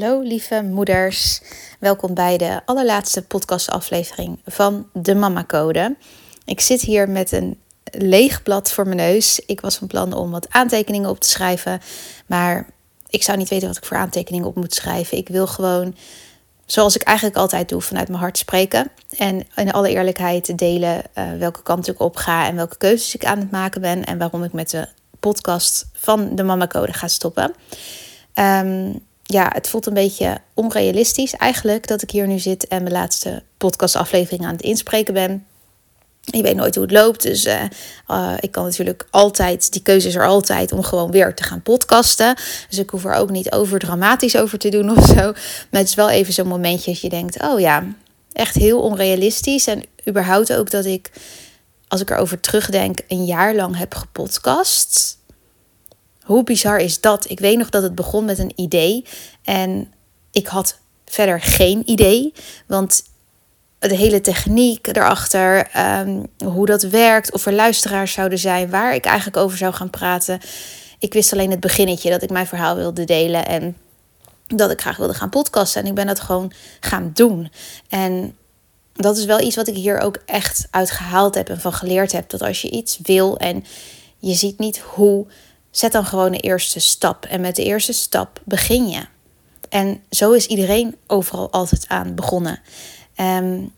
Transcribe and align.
Hallo 0.00 0.20
lieve 0.20 0.62
moeders, 0.62 1.40
welkom 1.78 2.14
bij 2.14 2.36
de 2.38 2.60
allerlaatste 2.64 3.22
podcastaflevering 3.22 4.38
van 4.46 4.88
de 4.92 5.14
Mama 5.14 5.44
Code. 5.44 5.96
Ik 6.44 6.60
zit 6.60 6.80
hier 6.80 7.08
met 7.08 7.32
een 7.32 7.60
leeg 7.84 8.42
blad 8.42 8.72
voor 8.72 8.84
mijn 8.84 8.96
neus. 8.96 9.40
Ik 9.46 9.60
was 9.60 9.76
van 9.76 9.86
plan 9.86 10.12
om 10.12 10.30
wat 10.30 10.46
aantekeningen 10.50 11.10
op 11.10 11.20
te 11.20 11.28
schrijven, 11.28 11.80
maar 12.26 12.66
ik 13.08 13.22
zou 13.22 13.38
niet 13.38 13.48
weten 13.48 13.68
wat 13.68 13.76
ik 13.76 13.84
voor 13.84 13.96
aantekeningen 13.96 14.46
op 14.46 14.54
moet 14.56 14.74
schrijven. 14.74 15.18
Ik 15.18 15.28
wil 15.28 15.46
gewoon, 15.46 15.96
zoals 16.66 16.94
ik 16.94 17.02
eigenlijk 17.02 17.36
altijd 17.36 17.68
doe, 17.68 17.80
vanuit 17.80 18.08
mijn 18.08 18.20
hart 18.20 18.38
spreken 18.38 18.90
en 19.18 19.46
in 19.54 19.72
alle 19.72 19.90
eerlijkheid 19.90 20.58
delen 20.58 21.02
uh, 21.14 21.32
welke 21.38 21.62
kant 21.62 21.88
ik 21.88 22.00
op 22.00 22.16
ga 22.16 22.46
en 22.46 22.56
welke 22.56 22.76
keuzes 22.76 23.14
ik 23.14 23.24
aan 23.24 23.38
het 23.38 23.50
maken 23.50 23.80
ben 23.80 24.04
en 24.04 24.18
waarom 24.18 24.44
ik 24.44 24.52
met 24.52 24.70
de 24.70 24.88
podcast 25.18 25.90
van 25.92 26.34
de 26.36 26.42
Mama 26.42 26.66
Code 26.66 26.92
ga 26.92 27.08
stoppen. 27.08 27.54
Um, 28.34 29.08
ja, 29.30 29.50
het 29.54 29.68
voelt 29.68 29.86
een 29.86 29.94
beetje 29.94 30.38
onrealistisch 30.54 31.34
eigenlijk 31.34 31.86
dat 31.86 32.02
ik 32.02 32.10
hier 32.10 32.26
nu 32.26 32.38
zit 32.38 32.66
en 32.66 32.82
mijn 32.82 32.94
laatste 32.94 33.42
podcastaflevering 33.56 34.44
aan 34.44 34.52
het 34.52 34.62
inspreken 34.62 35.14
ben. 35.14 35.46
Je 36.20 36.42
weet 36.42 36.56
nooit 36.56 36.74
hoe 36.74 36.84
het 36.84 36.92
loopt, 36.92 37.22
dus 37.22 37.46
uh, 37.46 37.62
uh, 38.10 38.34
ik 38.40 38.50
kan 38.50 38.64
natuurlijk 38.64 39.06
altijd, 39.10 39.72
die 39.72 39.82
keuze 39.82 40.08
is 40.08 40.14
er 40.14 40.26
altijd 40.26 40.72
om 40.72 40.82
gewoon 40.82 41.10
weer 41.10 41.34
te 41.34 41.42
gaan 41.42 41.62
podcasten. 41.62 42.34
Dus 42.68 42.78
ik 42.78 42.90
hoef 42.90 43.04
er 43.04 43.14
ook 43.14 43.30
niet 43.30 43.52
over 43.52 43.78
dramatisch 43.78 44.36
over 44.36 44.58
te 44.58 44.68
doen 44.68 44.90
of 44.98 45.06
zo. 45.06 45.32
Maar 45.70 45.80
het 45.80 45.88
is 45.88 45.94
wel 45.94 46.10
even 46.10 46.32
zo'n 46.32 46.48
momentje 46.48 46.90
dat 46.90 47.00
je 47.00 47.08
denkt, 47.08 47.42
oh 47.42 47.60
ja, 47.60 47.84
echt 48.32 48.54
heel 48.54 48.80
onrealistisch. 48.80 49.66
En 49.66 49.82
überhaupt 50.08 50.52
ook 50.52 50.70
dat 50.70 50.84
ik, 50.84 51.10
als 51.88 52.00
ik 52.00 52.10
erover 52.10 52.40
terugdenk, 52.40 53.00
een 53.08 53.24
jaar 53.24 53.54
lang 53.54 53.76
heb 53.76 53.94
gepodcast. 53.94 55.18
Hoe 56.30 56.44
bizar 56.44 56.78
is 56.78 57.00
dat? 57.00 57.30
Ik 57.30 57.40
weet 57.40 57.58
nog 57.58 57.68
dat 57.68 57.82
het 57.82 57.94
begon 57.94 58.24
met 58.24 58.38
een 58.38 58.52
idee 58.54 59.04
en 59.44 59.92
ik 60.30 60.46
had 60.46 60.78
verder 61.04 61.40
geen 61.40 61.82
idee, 61.90 62.32
want 62.66 63.02
de 63.78 63.96
hele 63.96 64.20
techniek 64.20 64.86
erachter, 64.86 65.70
um, 66.00 66.26
hoe 66.44 66.66
dat 66.66 66.82
werkt, 66.82 67.32
of 67.32 67.46
er 67.46 67.52
luisteraars 67.52 68.12
zouden 68.12 68.38
zijn, 68.38 68.70
waar 68.70 68.94
ik 68.94 69.04
eigenlijk 69.04 69.36
over 69.36 69.58
zou 69.58 69.72
gaan 69.72 69.90
praten. 69.90 70.40
Ik 70.98 71.12
wist 71.12 71.32
alleen 71.32 71.50
het 71.50 71.60
beginnetje 71.60 72.10
dat 72.10 72.22
ik 72.22 72.30
mijn 72.30 72.46
verhaal 72.46 72.76
wilde 72.76 73.04
delen 73.04 73.46
en 73.46 73.76
dat 74.46 74.70
ik 74.70 74.80
graag 74.80 74.96
wilde 74.96 75.14
gaan 75.14 75.30
podcasten. 75.30 75.82
En 75.82 75.88
ik 75.88 75.94
ben 75.94 76.06
dat 76.06 76.20
gewoon 76.20 76.52
gaan 76.80 77.10
doen. 77.14 77.50
En 77.88 78.36
dat 78.92 79.16
is 79.16 79.24
wel 79.24 79.40
iets 79.40 79.56
wat 79.56 79.68
ik 79.68 79.74
hier 79.74 79.98
ook 79.98 80.18
echt 80.26 80.66
uit 80.70 80.90
gehaald 80.90 81.34
heb 81.34 81.48
en 81.48 81.60
van 81.60 81.72
geleerd 81.72 82.12
heb. 82.12 82.30
Dat 82.30 82.42
als 82.42 82.62
je 82.62 82.70
iets 82.70 82.98
wil 83.02 83.38
en 83.38 83.64
je 84.18 84.34
ziet 84.34 84.58
niet 84.58 84.78
hoe, 84.78 85.26
Zet 85.70 85.92
dan 85.92 86.04
gewoon 86.04 86.32
de 86.32 86.38
eerste 86.38 86.80
stap. 86.80 87.24
En 87.24 87.40
met 87.40 87.56
de 87.56 87.64
eerste 87.64 87.92
stap 87.92 88.40
begin 88.44 88.88
je. 88.88 89.06
En 89.68 90.02
zo 90.10 90.32
is 90.32 90.46
iedereen 90.46 90.96
overal 91.06 91.50
altijd 91.50 91.84
aan 91.88 92.14
begonnen. 92.14 92.60
Um, 93.16 93.72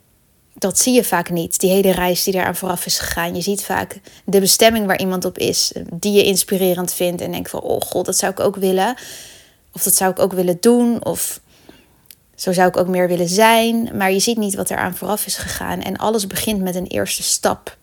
dat 0.55 0.79
zie 0.79 0.95
je 0.95 1.05
vaak 1.05 1.31
niet. 1.31 1.61
Die 1.61 1.71
hele 1.71 1.91
reis 1.91 2.25
die 2.25 2.35
eraan 2.35 2.57
vooraf 2.57 2.87
is 2.87 2.99
gegaan. 2.99 3.35
Je 3.35 3.41
ziet 3.41 3.65
vaak 3.65 4.01
de 4.25 4.41
bestemming 4.41 4.87
waar 4.87 5.01
iemand 5.01 5.25
op 5.25 5.39
is, 5.39 5.73
die 5.91 6.13
je 6.13 6.25
inspirerend 6.25 6.93
vindt. 6.93 7.21
En 7.21 7.31
denkt 7.31 7.51
van, 7.51 7.61
oh 7.61 7.81
god, 7.81 8.07
dat 8.07 8.17
zou 8.17 8.33
ik 8.33 8.41
ook 8.41 8.57
willen. 8.57 8.95
Of 9.73 9.83
dat 9.83 9.95
zou 9.95 10.11
ik 10.11 10.19
ook 10.19 10.33
willen 10.33 10.57
doen. 10.61 11.05
Of 11.05 11.41
zo 12.35 12.53
zou 12.53 12.69
ik 12.69 12.77
ook 12.77 12.89
meer 12.89 13.09
willen 13.09 13.29
zijn. 13.29 13.91
Maar 13.97 14.13
je 14.13 14.19
ziet 14.19 14.37
niet 14.37 14.55
wat 14.55 14.71
er 14.71 14.77
aan 14.77 14.97
vooraf 14.97 15.27
is 15.27 15.37
gegaan. 15.37 15.83
En 15.83 15.97
alles 15.97 16.27
begint 16.27 16.61
met 16.61 16.75
een 16.75 16.87
eerste 16.87 17.23
stap. 17.23 17.77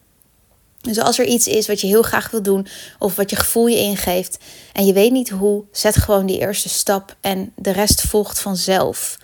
Dus 0.82 1.00
als 1.00 1.20
er 1.20 1.26
iets 1.26 1.48
is 1.48 1.68
wat 1.68 1.82
je 1.82 1.88
heel 1.88 2.02
graag 2.02 2.32
wil 2.32 2.42
doen 2.42 2.68
of 3.00 3.16
wat 3.16 3.30
je 3.30 3.36
gevoel 3.36 3.68
je 3.68 3.78
ingeeft 3.78 4.38
en 4.74 4.86
je 4.86 4.94
weet 4.94 5.12
niet 5.12 5.30
hoe, 5.30 5.64
zet 5.72 5.96
gewoon 5.96 6.26
die 6.26 6.40
eerste 6.40 6.70
stap 6.70 7.16
en 7.22 7.52
de 7.56 7.72
rest 7.72 8.02
volgt 8.02 8.40
vanzelf. 8.40 9.18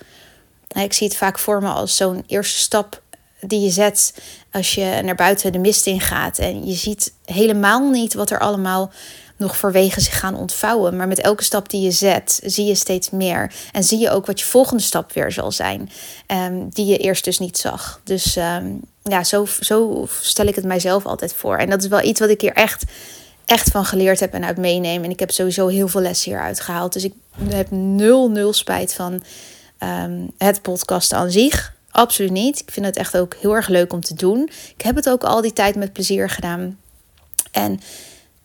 Ik 0.68 0.92
zie 0.92 1.06
het 1.06 1.16
vaak 1.16 1.38
voor 1.38 1.62
me 1.62 1.68
als 1.68 1.96
zo'n 1.96 2.24
eerste 2.26 2.58
stap 2.58 3.02
die 3.40 3.60
je 3.60 3.70
zet 3.70 4.14
als 4.52 4.74
je 4.74 5.00
naar 5.04 5.14
buiten 5.14 5.52
de 5.52 5.58
mist 5.58 5.86
in 5.86 6.00
gaat 6.00 6.38
en 6.38 6.66
je 6.66 6.74
ziet 6.74 7.12
helemaal 7.24 7.90
niet 7.90 8.14
wat 8.14 8.30
er 8.30 8.38
allemaal 8.38 8.90
nog 9.36 9.56
voor 9.56 9.72
wegen 9.72 10.02
zich 10.02 10.18
gaan 10.18 10.36
ontvouwen. 10.36 10.96
Maar 10.96 11.08
met 11.08 11.20
elke 11.20 11.44
stap 11.44 11.70
die 11.70 11.80
je 11.80 11.90
zet, 11.90 12.40
zie 12.44 12.64
je 12.64 12.74
steeds 12.74 13.10
meer. 13.10 13.52
En 13.72 13.84
zie 13.84 13.98
je 13.98 14.10
ook 14.10 14.26
wat 14.26 14.40
je 14.40 14.46
volgende 14.46 14.82
stap 14.82 15.12
weer 15.12 15.32
zal 15.32 15.52
zijn, 15.52 15.90
um, 16.26 16.68
die 16.68 16.86
je 16.86 16.96
eerst 16.96 17.24
dus 17.24 17.38
niet 17.38 17.58
zag. 17.58 18.00
Dus 18.04 18.36
um, 18.36 18.80
ja, 19.08 19.24
zo, 19.24 19.46
zo 19.60 20.06
stel 20.20 20.46
ik 20.46 20.54
het 20.54 20.64
mijzelf 20.64 21.06
altijd 21.06 21.34
voor. 21.34 21.56
En 21.56 21.70
dat 21.70 21.82
is 21.82 21.88
wel 21.88 22.02
iets 22.02 22.20
wat 22.20 22.28
ik 22.28 22.40
hier 22.40 22.52
echt, 22.52 22.84
echt 23.44 23.70
van 23.70 23.84
geleerd 23.84 24.20
heb 24.20 24.32
en 24.32 24.44
uit 24.44 24.56
meeneem. 24.56 25.04
En 25.04 25.10
ik 25.10 25.20
heb 25.20 25.30
sowieso 25.30 25.66
heel 25.66 25.88
veel 25.88 26.00
lessen 26.00 26.30
hieruit 26.30 26.60
gehaald. 26.60 26.92
Dus 26.92 27.04
ik 27.04 27.12
heb 27.48 27.70
nul, 27.70 28.30
nul 28.30 28.52
spijt 28.52 28.94
van 28.94 29.22
um, 29.82 30.30
het 30.38 30.62
podcast 30.62 31.12
aan 31.12 31.30
zich. 31.30 31.74
Absoluut 31.90 32.30
niet. 32.30 32.60
Ik 32.60 32.70
vind 32.70 32.86
het 32.86 32.96
echt 32.96 33.16
ook 33.16 33.34
heel 33.34 33.54
erg 33.54 33.68
leuk 33.68 33.92
om 33.92 34.00
te 34.00 34.14
doen. 34.14 34.50
Ik 34.76 34.84
heb 34.84 34.96
het 34.96 35.08
ook 35.08 35.24
al 35.24 35.40
die 35.40 35.52
tijd 35.52 35.74
met 35.74 35.92
plezier 35.92 36.30
gedaan. 36.30 36.78
En 37.50 37.80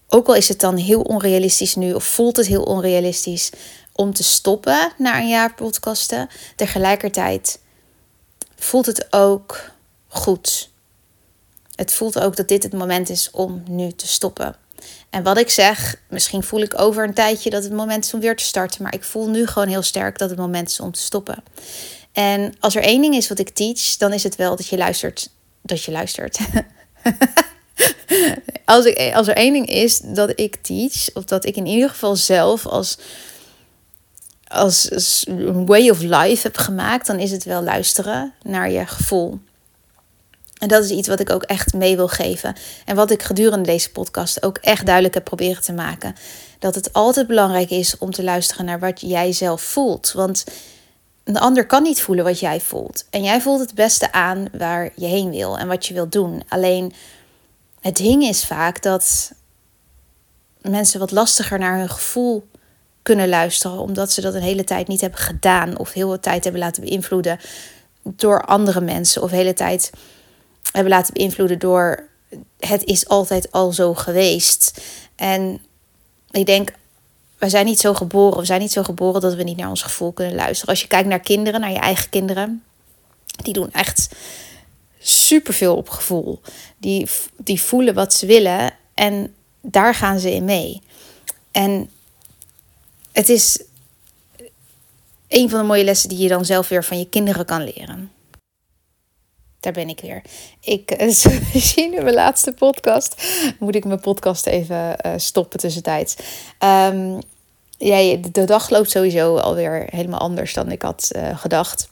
ook 0.07 0.27
al 0.27 0.35
is 0.35 0.47
het 0.47 0.59
dan 0.59 0.75
heel 0.75 1.01
onrealistisch 1.01 1.75
nu, 1.75 1.93
of 1.93 2.03
voelt 2.03 2.37
het 2.37 2.47
heel 2.47 2.63
onrealistisch 2.63 3.49
om 3.91 4.13
te 4.13 4.23
stoppen 4.23 4.91
na 4.97 5.19
een 5.19 5.27
jaar 5.27 5.53
podcasten, 5.53 6.29
tegelijkertijd 6.55 7.59
voelt 8.55 8.85
het 8.85 9.07
ook 9.09 9.71
goed. 10.11 10.69
Het 11.75 11.93
voelt 11.93 12.19
ook 12.19 12.35
dat 12.35 12.47
dit 12.47 12.63
het 12.63 12.73
moment 12.73 13.09
is 13.09 13.29
om 13.31 13.63
nu 13.67 13.91
te 13.91 14.07
stoppen. 14.07 14.55
En 15.09 15.23
wat 15.23 15.37
ik 15.37 15.49
zeg, 15.49 15.95
misschien 16.09 16.43
voel 16.43 16.61
ik 16.61 16.79
over 16.79 17.03
een 17.03 17.13
tijdje 17.13 17.49
dat 17.49 17.63
het 17.63 17.73
moment 17.73 18.05
is 18.05 18.13
om 18.13 18.19
weer 18.19 18.35
te 18.35 18.43
starten, 18.43 18.83
maar 18.83 18.93
ik 18.93 19.03
voel 19.03 19.29
nu 19.29 19.47
gewoon 19.47 19.67
heel 19.67 19.81
sterk 19.81 20.17
dat 20.17 20.29
het 20.29 20.39
moment 20.39 20.69
is 20.69 20.79
om 20.79 20.91
te 20.91 20.99
stoppen. 20.99 21.43
En 22.11 22.53
als 22.59 22.75
er 22.75 22.83
één 22.83 23.01
ding 23.01 23.15
is 23.15 23.27
wat 23.27 23.39
ik 23.39 23.49
teach, 23.49 23.97
dan 23.97 24.13
is 24.13 24.23
het 24.23 24.35
wel 24.35 24.55
dat 24.55 24.67
je 24.67 24.77
luistert. 24.77 25.29
Dat 25.61 25.83
je 25.83 25.91
luistert. 25.91 26.39
als, 28.65 28.85
ik, 28.85 29.13
als 29.13 29.27
er 29.27 29.35
één 29.35 29.53
ding 29.53 29.67
is 29.67 29.99
dat 29.99 30.31
ik 30.35 30.55
teach, 30.55 31.13
of 31.13 31.23
dat 31.23 31.45
ik 31.45 31.55
in 31.55 31.65
ieder 31.65 31.89
geval 31.89 32.15
zelf 32.15 32.65
als, 32.65 32.97
als 34.47 35.25
way 35.65 35.89
of 35.89 35.99
life 35.99 36.39
heb 36.41 36.57
gemaakt, 36.57 37.07
dan 37.07 37.19
is 37.19 37.31
het 37.31 37.43
wel 37.43 37.63
luisteren 37.63 38.33
naar 38.41 38.71
je 38.71 38.85
gevoel. 38.85 39.39
En 40.61 40.67
dat 40.67 40.83
is 40.83 40.89
iets 40.89 41.07
wat 41.07 41.19
ik 41.19 41.29
ook 41.29 41.43
echt 41.43 41.73
mee 41.73 41.95
wil 41.95 42.07
geven. 42.07 42.55
En 42.85 42.95
wat 42.95 43.11
ik 43.11 43.23
gedurende 43.23 43.65
deze 43.65 43.91
podcast 43.91 44.43
ook 44.43 44.57
echt 44.57 44.85
duidelijk 44.85 45.13
heb 45.13 45.23
proberen 45.23 45.61
te 45.63 45.73
maken. 45.73 46.15
Dat 46.59 46.75
het 46.75 46.93
altijd 46.93 47.27
belangrijk 47.27 47.69
is 47.69 47.97
om 47.97 48.11
te 48.11 48.23
luisteren 48.23 48.65
naar 48.65 48.79
wat 48.79 49.01
jij 49.01 49.31
zelf 49.31 49.61
voelt. 49.61 50.11
Want 50.11 50.43
een 51.23 51.37
ander 51.37 51.65
kan 51.65 51.83
niet 51.83 52.01
voelen 52.01 52.25
wat 52.25 52.39
jij 52.39 52.59
voelt. 52.59 53.05
En 53.09 53.23
jij 53.23 53.41
voelt 53.41 53.59
het 53.59 53.73
beste 53.73 54.11
aan 54.11 54.47
waar 54.51 54.89
je 54.95 55.05
heen 55.05 55.29
wil 55.29 55.57
en 55.57 55.67
wat 55.67 55.85
je 55.85 55.93
wilt 55.93 56.11
doen. 56.11 56.43
Alleen 56.47 56.93
het 57.79 57.95
ding 57.95 58.23
is 58.23 58.45
vaak 58.45 58.81
dat 58.81 59.31
mensen 60.61 60.99
wat 60.99 61.11
lastiger 61.11 61.59
naar 61.59 61.77
hun 61.77 61.89
gevoel 61.89 62.47
kunnen 63.01 63.29
luisteren, 63.29 63.77
omdat 63.77 64.11
ze 64.11 64.21
dat 64.21 64.33
een 64.33 64.41
hele 64.41 64.63
tijd 64.63 64.87
niet 64.87 65.01
hebben 65.01 65.19
gedaan 65.19 65.77
of 65.77 65.93
heel 65.93 66.07
veel 66.07 66.19
tijd 66.19 66.43
hebben 66.43 66.61
laten 66.61 66.83
beïnvloeden 66.83 67.39
door 68.03 68.45
andere 68.45 68.81
mensen 68.81 69.21
of 69.21 69.29
de 69.29 69.35
hele 69.35 69.53
tijd 69.53 69.91
hebben 70.71 70.91
laten 70.91 71.13
beïnvloeden 71.13 71.59
door 71.59 72.09
het 72.59 72.83
is 72.83 73.07
altijd 73.07 73.51
al 73.51 73.71
zo 73.71 73.93
geweest. 73.93 74.81
En 75.15 75.61
ik 76.31 76.45
denk, 76.45 76.73
we 77.37 77.49
zijn 77.49 77.65
niet 77.65 77.79
zo 77.79 77.93
geboren, 77.93 78.39
we 78.39 78.45
zijn 78.45 78.61
niet 78.61 78.71
zo 78.71 78.83
geboren 78.83 79.21
dat 79.21 79.33
we 79.33 79.43
niet 79.43 79.57
naar 79.57 79.69
ons 79.69 79.81
gevoel 79.81 80.11
kunnen 80.11 80.35
luisteren. 80.35 80.69
Als 80.69 80.81
je 80.81 80.87
kijkt 80.87 81.07
naar 81.07 81.19
kinderen, 81.19 81.59
naar 81.59 81.71
je 81.71 81.79
eigen 81.79 82.09
kinderen, 82.09 82.63
die 83.43 83.53
doen 83.53 83.71
echt 83.71 84.09
superveel 84.99 85.75
op 85.75 85.89
gevoel. 85.89 86.41
Die, 86.77 87.09
die 87.37 87.61
voelen 87.61 87.93
wat 87.93 88.13
ze 88.13 88.25
willen 88.25 88.73
en 88.93 89.33
daar 89.61 89.95
gaan 89.95 90.19
ze 90.19 90.33
in 90.33 90.45
mee. 90.45 90.81
En 91.51 91.89
het 93.11 93.29
is 93.29 93.63
een 95.27 95.49
van 95.49 95.59
de 95.59 95.65
mooie 95.65 95.83
lessen 95.83 96.09
die 96.09 96.17
je 96.17 96.27
dan 96.27 96.45
zelf 96.45 96.67
weer 96.67 96.83
van 96.83 96.99
je 96.99 97.09
kinderen 97.09 97.45
kan 97.45 97.63
leren. 97.63 98.11
Daar 99.61 99.73
ben 99.73 99.89
ik 99.89 99.99
weer. 99.99 100.21
Ik 100.61 101.01
uh, 101.01 101.09
zie 101.53 101.89
nu 101.89 102.01
mijn 102.01 102.15
laatste 102.15 102.53
podcast. 102.53 103.23
Moet 103.59 103.75
ik 103.75 103.85
mijn 103.85 103.99
podcast 103.99 104.45
even 104.45 104.95
uh, 105.05 105.13
stoppen 105.15 105.59
tussentijds. 105.59 106.15
Um, 106.59 107.19
ja, 107.77 108.17
de 108.31 108.43
dag 108.45 108.69
loopt 108.69 108.89
sowieso 108.89 109.37
alweer 109.37 109.87
helemaal 109.89 110.19
anders 110.19 110.53
dan 110.53 110.71
ik 110.71 110.81
had 110.81 111.09
uh, 111.15 111.39
gedacht. 111.39 111.89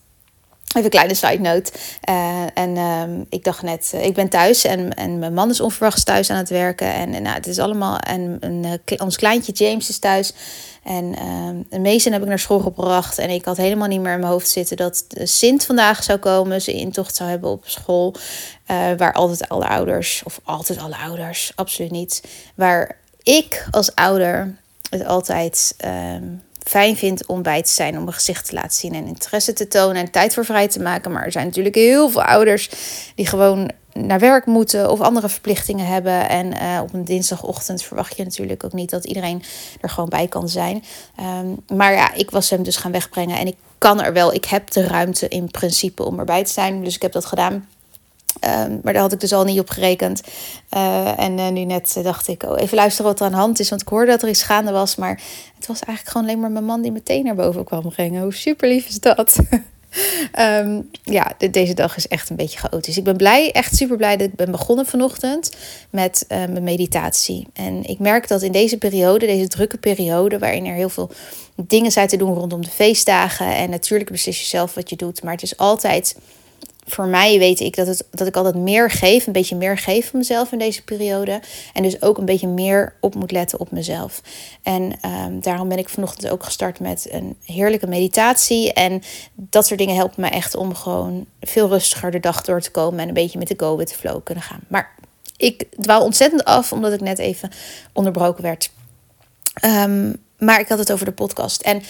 Even 0.69 0.83
een 0.83 0.89
kleine 0.89 1.13
side 1.13 1.39
note. 1.39 1.71
Uh, 2.09 2.43
en 2.53 2.75
uh, 2.75 3.25
ik 3.29 3.43
dacht 3.43 3.61
net, 3.61 3.91
uh, 3.95 4.05
ik 4.05 4.13
ben 4.13 4.29
thuis 4.29 4.63
en, 4.63 4.93
en 4.93 5.19
mijn 5.19 5.33
man 5.33 5.49
is 5.49 5.59
onverwachts 5.59 6.03
thuis 6.03 6.29
aan 6.29 6.37
het 6.37 6.49
werken. 6.49 6.93
En, 6.93 7.09
nou, 7.09 7.35
het 7.35 7.47
is 7.47 7.59
allemaal. 7.59 7.97
En, 7.97 8.37
en 8.39 8.81
ons 8.97 9.15
kleintje 9.17 9.51
James 9.51 9.89
is 9.89 9.99
thuis. 9.99 10.33
En 10.83 11.15
de 11.69 11.79
meesten 11.79 12.11
heb 12.11 12.21
ik 12.21 12.27
naar 12.27 12.39
school 12.39 12.59
gebracht. 12.59 13.17
En 13.17 13.29
ik 13.29 13.45
had 13.45 13.57
helemaal 13.57 13.87
niet 13.87 14.01
meer 14.01 14.13
in 14.13 14.19
mijn 14.19 14.31
hoofd 14.31 14.49
zitten 14.49 14.77
dat 14.77 15.05
Sint 15.09 15.65
vandaag 15.65 16.03
zou 16.03 16.19
komen. 16.19 16.61
Ze 16.61 16.73
intocht 16.73 17.15
zou 17.15 17.29
hebben 17.29 17.49
op 17.49 17.63
school. 17.65 18.15
waar 18.97 19.13
altijd 19.13 19.49
alle 19.49 19.67
ouders, 19.67 20.21
of 20.25 20.39
altijd 20.43 20.79
alle 20.79 20.97
ouders, 20.97 21.51
absoluut 21.55 21.91
niet. 21.91 22.23
Waar 22.55 22.97
ik 23.23 23.67
als 23.71 23.95
ouder 23.95 24.55
het 24.89 25.05
altijd 25.05 25.75
um, 25.85 26.41
fijn 26.69 26.97
vind 26.97 27.25
om 27.25 27.41
bij 27.41 27.61
te 27.61 27.69
zijn, 27.69 27.97
om 27.97 28.07
een 28.07 28.13
gezicht 28.13 28.45
te 28.45 28.53
laten 28.53 28.71
zien 28.71 28.93
en 28.93 29.07
interesse 29.07 29.53
te 29.53 29.67
tonen 29.67 29.95
en 29.95 30.11
tijd 30.11 30.33
voor 30.33 30.45
vrij 30.45 30.67
te 30.67 30.79
maken. 30.79 31.11
Maar 31.11 31.23
er 31.23 31.31
zijn 31.31 31.45
natuurlijk 31.45 31.75
heel 31.75 32.09
veel 32.09 32.23
ouders 32.23 32.69
die 33.15 33.27
gewoon 33.27 33.71
naar 33.93 34.19
werk 34.19 34.45
moeten 34.45 34.91
of 34.91 34.99
andere 34.99 35.29
verplichtingen 35.29 35.85
hebben. 35.85 36.29
En 36.29 36.53
uh, 36.53 36.79
op 36.81 36.93
een 36.93 37.05
dinsdagochtend 37.05 37.83
verwacht 37.83 38.17
je 38.17 38.23
natuurlijk 38.23 38.63
ook 38.63 38.73
niet 38.73 38.89
dat 38.89 39.05
iedereen 39.05 39.43
er 39.81 39.89
gewoon 39.89 40.09
bij 40.09 40.27
kan 40.27 40.49
zijn. 40.49 40.83
Um, 41.19 41.77
maar 41.77 41.93
ja, 41.93 42.13
ik 42.13 42.31
was 42.31 42.49
hem 42.49 42.63
dus 42.63 42.77
gaan 42.77 42.91
wegbrengen 42.91 43.37
en 43.37 43.47
ik 43.47 43.55
kan 43.77 44.01
er 44.01 44.13
wel. 44.13 44.33
Ik 44.33 44.45
heb 44.45 44.71
de 44.71 44.87
ruimte 44.87 45.27
in 45.27 45.51
principe 45.51 46.03
om 46.03 46.19
erbij 46.19 46.43
te 46.43 46.51
zijn. 46.51 46.83
Dus 46.83 46.95
ik 46.95 47.01
heb 47.01 47.11
dat 47.11 47.25
gedaan. 47.25 47.67
Um, 48.45 48.79
maar 48.83 48.93
daar 48.93 49.01
had 49.01 49.13
ik 49.13 49.19
dus 49.19 49.33
al 49.33 49.43
niet 49.43 49.59
op 49.59 49.69
gerekend. 49.69 50.21
Uh, 50.73 51.19
en 51.19 51.37
uh, 51.37 51.47
nu 51.47 51.63
net 51.63 51.99
dacht 52.03 52.27
ik, 52.27 52.43
oh, 52.43 52.61
even 52.61 52.77
luisteren 52.77 53.11
wat 53.11 53.19
er 53.19 53.25
aan 53.25 53.31
de 53.31 53.37
hand 53.37 53.59
is. 53.59 53.69
Want 53.69 53.81
ik 53.81 53.87
hoorde 53.87 54.11
dat 54.11 54.21
er 54.21 54.29
iets 54.29 54.43
gaande 54.43 54.71
was. 54.71 54.95
Maar 54.95 55.21
het 55.55 55.67
was 55.67 55.79
eigenlijk 55.79 56.07
gewoon 56.07 56.27
alleen 56.27 56.39
maar 56.39 56.51
mijn 56.51 56.65
man 56.65 56.81
die 56.81 56.91
meteen 56.91 57.23
naar 57.23 57.35
boven 57.35 57.63
kwam 57.63 57.89
brengen. 57.89 58.21
Hoe 58.21 58.33
super 58.33 58.67
lief 58.67 58.87
is 58.87 58.99
dat? 58.99 59.39
um, 60.39 60.89
ja, 61.17 61.33
de, 61.37 61.49
deze 61.49 61.73
dag 61.73 61.97
is 61.97 62.07
echt 62.07 62.29
een 62.29 62.35
beetje 62.35 62.59
chaotisch. 62.59 62.97
Ik 62.97 63.03
ben 63.03 63.17
blij, 63.17 63.51
echt 63.51 63.75
super 63.75 63.97
blij 63.97 64.17
dat 64.17 64.27
ik 64.27 64.35
ben 64.35 64.51
begonnen 64.51 64.85
vanochtend 64.85 65.55
met 65.89 66.25
mijn 66.27 66.63
meditatie. 66.63 67.47
En 67.53 67.83
ik 67.83 67.99
merk 67.99 68.27
dat 68.27 68.41
in 68.41 68.51
deze 68.51 68.77
periode, 68.77 69.25
deze 69.25 69.47
drukke 69.47 69.77
periode, 69.77 70.39
waarin 70.39 70.65
er 70.65 70.75
heel 70.75 70.89
veel 70.89 71.11
dingen 71.55 71.91
zijn 71.91 72.07
te 72.07 72.17
doen 72.17 72.33
rondom 72.33 72.61
de 72.61 72.69
feestdagen. 72.69 73.55
En 73.55 73.69
natuurlijk 73.69 74.11
beslis 74.11 74.39
je 74.39 74.45
zelf 74.45 74.73
wat 74.73 74.89
je 74.89 74.95
doet. 74.95 75.23
Maar 75.23 75.33
het 75.33 75.43
is 75.43 75.57
altijd 75.57 76.15
voor 76.89 77.07
mij 77.07 77.39
weet 77.39 77.59
ik 77.59 77.75
dat, 77.75 77.87
het, 77.87 78.07
dat 78.11 78.27
ik 78.27 78.35
altijd 78.35 78.55
meer 78.55 78.91
geef, 78.91 79.27
een 79.27 79.33
beetje 79.33 79.55
meer 79.55 79.77
geef 79.77 80.09
van 80.09 80.19
mezelf 80.19 80.51
in 80.51 80.57
deze 80.57 80.83
periode. 80.83 81.41
En 81.73 81.83
dus 81.83 82.01
ook 82.01 82.17
een 82.17 82.25
beetje 82.25 82.47
meer 82.47 82.95
op 83.01 83.15
moet 83.15 83.31
letten 83.31 83.59
op 83.59 83.71
mezelf. 83.71 84.21
En 84.63 84.93
um, 85.05 85.41
daarom 85.41 85.69
ben 85.69 85.77
ik 85.77 85.89
vanochtend 85.89 86.31
ook 86.31 86.43
gestart 86.43 86.79
met 86.79 87.07
een 87.11 87.35
heerlijke 87.45 87.87
meditatie. 87.87 88.73
En 88.73 89.01
dat 89.35 89.67
soort 89.67 89.79
dingen 89.79 89.95
helpen 89.95 90.21
me 90.21 90.27
echt 90.27 90.55
om 90.55 90.75
gewoon 90.75 91.25
veel 91.41 91.67
rustiger 91.67 92.11
de 92.11 92.19
dag 92.19 92.41
door 92.41 92.61
te 92.61 92.71
komen 92.71 92.99
en 92.99 93.07
een 93.07 93.13
beetje 93.13 93.39
met 93.39 93.47
de 93.47 93.55
go 93.57 93.77
with 93.77 93.87
the 93.87 93.95
flow 93.95 94.23
kunnen 94.23 94.43
gaan. 94.43 94.61
Maar 94.67 94.95
ik 95.37 95.65
dwaal 95.79 96.03
ontzettend 96.03 96.45
af 96.45 96.73
omdat 96.73 96.93
ik 96.93 97.01
net 97.01 97.19
even 97.19 97.51
onderbroken 97.93 98.43
werd. 98.43 98.71
Um, 99.65 100.15
maar 100.37 100.59
ik 100.59 100.67
had 100.67 100.79
het 100.79 100.91
over 100.91 101.05
de 101.05 101.11
podcast. 101.11 101.61
En 101.61 101.81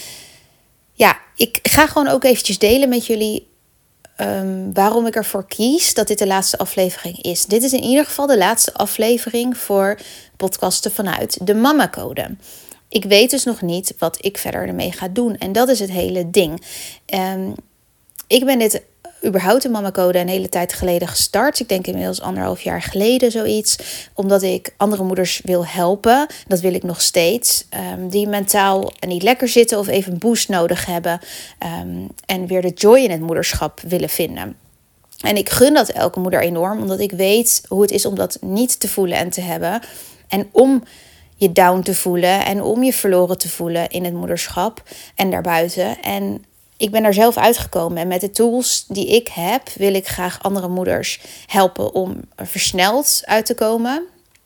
ja, 0.93 1.19
ik 1.35 1.59
ga 1.63 1.87
gewoon 1.87 2.07
ook 2.07 2.23
eventjes 2.23 2.57
delen 2.57 2.89
met 2.89 3.05
jullie 3.05 3.48
um, 4.21 4.73
waarom 4.73 5.05
ik 5.05 5.15
ervoor 5.15 5.47
kies 5.47 5.93
dat 5.93 6.07
dit 6.07 6.19
de 6.19 6.27
laatste 6.27 6.57
aflevering 6.57 7.21
is. 7.21 7.45
Dit 7.45 7.63
is 7.63 7.73
in 7.73 7.83
ieder 7.83 8.05
geval 8.05 8.27
de 8.27 8.37
laatste 8.37 8.73
aflevering 8.73 9.57
voor 9.57 9.97
podcasten 10.37 10.91
vanuit 10.91 11.47
de 11.47 11.53
Mama 11.53 11.89
Code. 11.89 12.35
Ik 12.89 13.03
weet 13.03 13.29
dus 13.29 13.43
nog 13.43 13.61
niet 13.61 13.93
wat 13.99 14.25
ik 14.25 14.37
verder 14.37 14.67
ermee 14.67 14.91
ga 14.91 15.07
doen. 15.07 15.37
En 15.37 15.51
dat 15.51 15.69
is 15.69 15.79
het 15.79 15.91
hele 15.91 16.29
ding. 16.29 16.63
Um, 17.05 17.53
ik 18.27 18.45
ben 18.45 18.59
dit 18.59 18.83
überhaupt 19.25 19.61
de 19.61 19.69
Mama 19.69 19.91
Code 19.91 20.19
een 20.19 20.27
hele 20.27 20.49
tijd 20.49 20.73
geleden 20.73 21.07
gestart. 21.07 21.59
Ik 21.59 21.69
denk 21.69 21.87
inmiddels 21.87 22.21
anderhalf 22.21 22.61
jaar 22.61 22.81
geleden 22.81 23.31
zoiets. 23.31 23.75
Omdat 24.13 24.41
ik 24.43 24.73
andere 24.77 25.03
moeders 25.03 25.41
wil 25.43 25.65
helpen. 25.65 26.27
Dat 26.47 26.59
wil 26.59 26.73
ik 26.73 26.83
nog 26.83 27.01
steeds. 27.01 27.65
Um, 27.93 28.09
die 28.09 28.27
mentaal 28.27 28.91
niet 29.07 29.23
lekker 29.23 29.47
zitten 29.47 29.79
of 29.79 29.87
even 29.87 30.11
een 30.11 30.19
boost 30.19 30.49
nodig 30.49 30.85
hebben. 30.85 31.19
Um, 31.81 32.07
en 32.25 32.47
weer 32.47 32.61
de 32.61 32.73
joy 32.75 32.99
in 32.99 33.11
het 33.11 33.21
moederschap 33.21 33.81
willen 33.81 34.09
vinden. 34.09 34.55
En 35.19 35.37
ik 35.37 35.49
gun 35.49 35.73
dat 35.73 35.89
elke 35.89 36.19
moeder 36.19 36.41
enorm. 36.41 36.81
Omdat 36.81 36.99
ik 36.99 37.11
weet 37.11 37.61
hoe 37.67 37.81
het 37.81 37.91
is 37.91 38.05
om 38.05 38.15
dat 38.15 38.37
niet 38.41 38.79
te 38.79 38.87
voelen 38.87 39.17
en 39.17 39.29
te 39.29 39.41
hebben. 39.41 39.81
En 40.27 40.49
om 40.51 40.83
je 41.35 41.51
down 41.51 41.81
te 41.81 41.95
voelen 41.95 42.45
en 42.45 42.61
om 42.61 42.83
je 42.83 42.93
verloren 42.93 43.37
te 43.37 43.49
voelen 43.49 43.89
in 43.89 44.03
het 44.03 44.13
moederschap 44.13 44.83
en 45.15 45.31
daarbuiten. 45.31 46.01
En 46.01 46.43
ik 46.79 46.91
ben 46.91 47.03
er 47.03 47.13
zelf 47.13 47.37
uitgekomen. 47.37 47.97
En 47.97 48.07
met 48.07 48.21
de 48.21 48.31
tools 48.31 48.85
die 48.87 49.07
ik 49.07 49.27
heb, 49.27 49.69
wil 49.69 49.93
ik 49.93 50.07
graag 50.07 50.43
andere 50.43 50.67
moeders 50.67 51.21
helpen 51.45 51.93
om 51.93 52.21
versneld 52.35 53.21
uit 53.25 53.45
te 53.45 53.55
komen. 53.55 54.03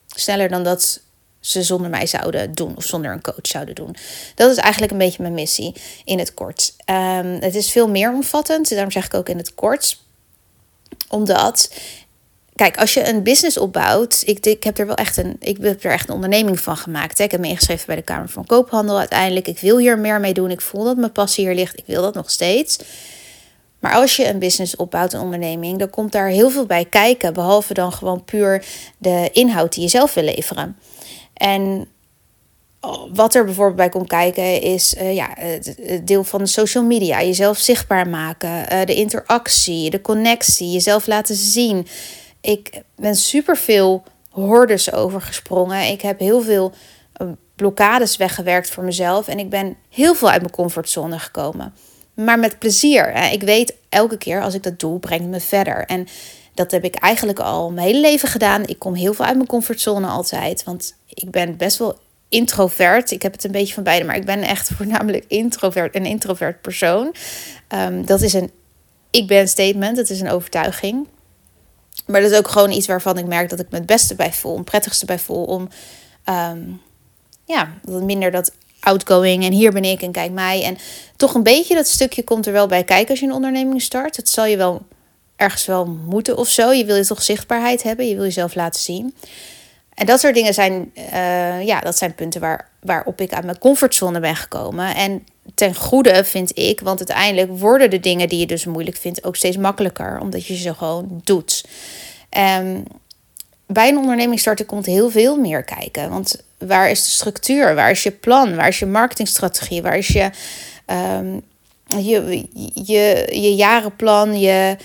Sneller 0.07 0.50
dan 0.50 0.63
dat 0.63 1.01
ze 1.39 1.63
zonder 1.63 1.89
mij 1.89 2.07
zouden 2.07 2.53
doen 2.53 2.77
of 2.77 2.83
zonder 2.83 3.12
een 3.12 3.21
coach 3.21 3.47
zouden 3.47 3.75
doen. 3.75 3.95
Dat 4.35 4.51
is 4.51 4.57
eigenlijk 4.57 4.91
een 4.91 4.97
beetje 4.97 5.21
mijn 5.21 5.33
missie 5.33 5.75
in 6.03 6.19
het 6.19 6.33
kort. 6.33 6.75
Um, 6.85 7.38
het 7.39 7.56
is 7.56 7.71
veel 7.71 7.89
meer 7.89 8.13
omvattend, 8.13 8.69
daarom 8.69 8.91
zeg 8.91 9.06
ik 9.06 9.13
ook 9.13 9.30
in 9.30 9.38
het 9.38 9.56
kort. 9.56 10.01
Omdat 11.09 11.74
Kijk, 12.56 12.78
als 12.78 12.94
je 12.94 13.08
een 13.08 13.24
business 13.24 13.58
opbouwt, 13.58 14.24
ik, 14.26 14.46
ik 14.46 14.64
heb 14.64 14.78
er 14.78 14.86
wel 14.88 14.96
echt 14.96 15.18
een, 15.18 15.36
ik 15.40 15.58
heb 15.62 15.84
er 15.84 15.92
echt 15.92 16.10
een 16.10 16.16
onderneming 16.16 16.60
van 16.60 16.78
gemaakt. 16.78 17.18
Hè. 17.18 17.24
Ik 17.24 17.32
heb 17.32 17.40
me 17.40 17.48
ingeschreven 17.48 17.86
bij 17.86 17.96
de 17.96 18.02
Kamer 18.02 18.30
van 18.30 18.46
Koophandel 18.46 19.00
uiteindelijk. 19.00 19.48
Ik 19.48 19.60
wil 19.60 19.78
hier 19.78 20.00
meer 20.00 20.20
mee 20.20 20.34
doen. 20.34 20.52
Ik 20.52 20.62
voel 20.62 20.84
dat 20.84 20.98
mijn 20.98 21.12
passie 21.12 21.46
hier 21.46 21.56
ligt. 21.56 21.78
Ik 21.78 21.86
wil 21.88 22.02
dat 22.02 22.14
nog 22.14 22.30
steeds. 22.30 22.78
Maar 23.80 23.94
als 23.94 24.16
je 24.16 24.28
een 24.28 24.40
business 24.40 24.76
opbouwt, 24.76 25.14
een 25.14 25.20
onderneming, 25.20 25.80
dan 25.80 25.90
komt 25.90 26.12
daar 26.12 26.28
heel 26.28 26.50
veel 26.50 26.66
bij 26.66 26.86
kijken. 26.86 27.34
Behalve 27.34 27.74
dan 27.74 27.92
gewoon 27.92 28.24
puur 28.24 28.66
de 28.98 29.30
inhoud 29.32 29.74
die 29.74 29.84
je 29.84 29.90
zelf 29.90 30.14
wil 30.14 30.24
leveren. 30.24 30.78
En 31.34 31.88
wat 33.14 33.36
er 33.36 33.46
bijvoorbeeld 33.46 33.78
bij 33.78 33.90
komt 33.90 34.08
kijken 34.08 34.62
is 34.62 34.96
uh, 34.96 35.14
ja, 35.14 35.30
het 35.38 36.02
deel 36.04 36.24
van 36.24 36.40
de 36.40 36.45
social 36.45 36.83
media. 36.83 37.22
Jezelf 37.22 37.57
zichtbaar 37.57 38.07
maken, 38.07 38.50
uh, 38.50 38.86
de 38.86 38.95
interactie, 38.95 39.90
de 39.90 40.02
connectie, 40.02 40.72
jezelf 40.72 41.07
laten 41.07 41.36
zien 41.36 41.88
ik 42.44 42.81
ben 42.95 43.16
super 43.16 43.57
veel 43.57 44.04
hordes 44.30 44.92
overgesprongen. 44.92 45.88
Ik 45.88 46.02
heb 46.02 46.19
heel 46.19 46.42
veel 46.42 46.71
eh, 47.14 47.28
blokkades 47.56 48.18
weggewerkt 48.18 48.69
voor 48.69 48.83
mezelf. 48.83 49.28
En 49.28 49.40
ik 49.40 49.50
ben 49.50 49.76
heel 49.90 50.16
veel 50.16 50.30
uit 50.30 50.42
mijn 50.42 50.54
comfortzone 50.54 51.19
gekomen. 51.19 51.73
Maar 52.14 52.40
met 52.40 52.59
plezier. 52.59 53.31
Ik 53.31 53.42
weet 53.42 53.76
elke 53.90 54.18
keer 54.18 54.42
als 54.42 54.54
ik 54.54 54.64
dat 54.64 54.80
doe, 54.80 55.00
brengt 55.00 55.28
me 55.28 55.40
verder. 55.40 55.85
En 55.85 56.07
dat 56.54 56.71
heb 56.71 56.83
ik 56.83 56.95
eigenlijk 56.95 57.40
al 57.40 57.71
mijn 57.71 57.88
hele 57.88 58.00
leven 58.00 58.30
gedaan. 58.30 58.66
Ik 58.66 58.80
kom 58.80 58.94
heel 58.94 59.14
veel 59.14 59.26
uit 59.26 59.35
mijn 59.35 59.47
comfortzone 59.47 60.07
altijd. 60.07 60.64
Want 60.64 60.95
ik 61.09 61.31
ben 61.31 61.57
best 61.57 61.78
wel 61.78 61.97
introvert. 62.30 63.12
Ik 63.12 63.21
heb 63.21 63.31
het 63.31 63.44
een 63.44 63.52
beetje 63.52 63.73
van 63.73 63.83
beide, 63.83 64.06
maar 64.06 64.16
ik 64.16 64.26
ben 64.26 64.42
echt 64.42 64.69
voornamelijk 64.78 65.26
introvert, 65.28 65.95
een 65.95 66.06
introvert 66.06 66.62
persoon. 66.62 67.16
Um, 67.69 68.06
dat 68.06 68.21
is 68.21 68.33
een 68.33 68.52
ik 69.12 69.28
ben 69.28 69.47
statement, 69.47 69.95
dat 69.95 70.09
is 70.09 70.21
een 70.21 70.30
overtuiging. 70.30 71.07
Maar 72.06 72.22
dat 72.22 72.31
is 72.31 72.38
ook 72.38 72.48
gewoon 72.48 72.72
iets 72.72 72.88
waarvan 72.88 73.18
ik 73.18 73.26
merk 73.26 73.50
dat 73.50 73.60
ik 73.60 73.69
me 73.69 73.78
het 73.78 73.86
beste 73.86 74.16
bij 74.16 74.33
voel, 74.33 74.56
het 74.56 74.66
prettigste 74.66 75.06
bij 75.06 75.19
voel. 75.19 75.44
Om 75.44 75.69
um, 76.30 76.81
ja, 77.45 77.74
minder 77.86 78.31
dat 78.31 78.52
outgoing 78.80 79.44
en 79.44 79.52
hier 79.52 79.72
ben 79.72 79.83
ik 79.83 80.02
en 80.02 80.12
kijk 80.12 80.31
mij. 80.31 80.64
En 80.64 80.78
toch 81.16 81.33
een 81.33 81.44
beetje 81.44 81.76
dat 81.76 81.88
stukje 81.88 82.24
komt 82.24 82.45
er 82.45 82.54
wel 82.54 82.68
bij 82.68 82.83
kijken 82.83 83.10
als 83.10 83.19
je 83.19 83.26
een 83.26 83.33
onderneming 83.33 83.81
start. 83.81 84.16
Het 84.16 84.30
zal 84.30 84.45
je 84.45 84.57
wel 84.57 84.81
ergens 85.36 85.66
wel 85.66 85.86
moeten 85.86 86.38
of 86.38 86.50
zo. 86.50 86.72
Je 86.72 86.86
wil 86.86 86.95
je 86.95 87.06
toch 87.06 87.24
zichtbaarheid 87.24 87.83
hebben, 87.83 88.07
je 88.07 88.16
wil 88.16 88.24
jezelf 88.24 88.56
laten 88.56 88.81
zien. 88.81 89.16
En 89.95 90.06
dat 90.06 90.19
soort 90.19 90.35
dingen 90.35 90.54
zijn, 90.54 90.92
uh, 90.95 91.66
ja, 91.66 91.80
dat 91.80 91.97
zijn 91.97 92.16
punten 92.16 92.42
waar, 92.42 92.69
waarop 92.80 93.21
ik 93.21 93.33
uit 93.33 93.45
mijn 93.45 93.59
comfortzone 93.59 94.19
ben 94.19 94.35
gekomen. 94.35 94.95
En 94.95 95.26
ten 95.56 95.76
goede 95.76 96.23
vind 96.23 96.57
ik, 96.57 96.80
want 96.80 96.97
uiteindelijk 96.97 97.59
worden 97.59 97.90
de 97.90 98.00
dingen 98.00 98.30
die 98.30 98.40
je 98.40 98.45
dus 98.45 98.66
moeilijk 98.66 98.97
vindt 98.97 99.23
ook 99.23 99.35
steeds 99.35 99.57
makkelijker, 99.57 100.19
omdat 100.19 100.45
je 100.45 100.56
ze 100.56 100.73
gewoon 100.73 101.21
doet. 101.23 101.66
Um, 102.59 102.83
bij 103.68 103.90
een 103.90 103.97
onderneming 103.97 104.40
starten 104.40 104.66
komt 104.66 104.85
heel 104.85 105.09
veel 105.09 105.38
meer 105.38 105.64
kijken. 105.64 106.09
Want 106.09 106.44
waar 106.57 106.90
is 106.90 107.06
de 107.06 107.12
structuur? 107.12 107.76
Waar 107.76 107.92
is 107.92 108.04
je 108.04 108.12
plan? 108.12 108.56
Waar 108.56 108.68
is 108.68 108.80
je 108.80 108.85
marketingstrategie? 108.85 109.81
Waar 109.81 109.97
is 109.97 110.07
je, 110.07 110.30
um, 111.19 111.42
je, 111.88 112.47
je, 112.73 113.28
je 113.31 113.56
jarenplan? 113.56 114.40
Je, 114.40 114.78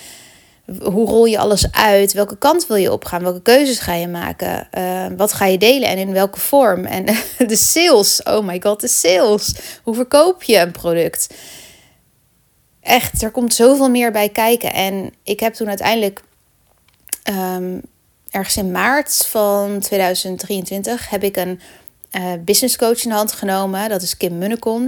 hoe 0.82 1.06
rol 1.08 1.24
je 1.24 1.38
alles 1.38 1.72
uit? 1.72 2.12
Welke 2.12 2.38
kant 2.38 2.66
wil 2.66 2.76
je 2.76 2.92
opgaan? 2.92 3.22
Welke 3.22 3.42
keuzes 3.42 3.78
ga 3.78 3.94
je 3.94 4.08
maken? 4.08 4.68
Uh, 4.78 5.06
wat 5.16 5.32
ga 5.32 5.44
je 5.44 5.58
delen 5.58 5.88
en 5.88 5.98
in 5.98 6.12
welke 6.12 6.40
vorm? 6.40 6.84
En 6.84 7.04
de 7.46 7.56
sales, 7.56 8.22
oh 8.22 8.46
my 8.46 8.60
god, 8.60 8.80
de 8.80 8.88
sales. 8.88 9.54
Hoe 9.82 9.94
verkoop 9.94 10.42
je 10.42 10.58
een 10.58 10.72
product? 10.72 11.28
echt, 12.88 13.22
er 13.22 13.30
komt 13.30 13.54
zoveel 13.54 13.90
meer 13.90 14.12
bij 14.12 14.28
kijken. 14.28 14.72
En 14.72 15.12
ik 15.22 15.40
heb 15.40 15.54
toen 15.54 15.68
uiteindelijk 15.68 16.22
ehm, 17.22 17.80
ergens 18.30 18.56
in 18.56 18.70
maart 18.70 19.26
van 19.26 19.80
2023 19.80 21.10
heb 21.10 21.22
ik 21.22 21.36
een 21.36 21.60
uh, 22.12 22.32
business 22.40 22.76
coach 22.76 23.02
in 23.02 23.10
de 23.10 23.16
hand 23.16 23.32
genomen. 23.32 23.88
Dat 23.88 24.02
is 24.02 24.16
Kim 24.16 24.38
Munnekom. 24.38 24.82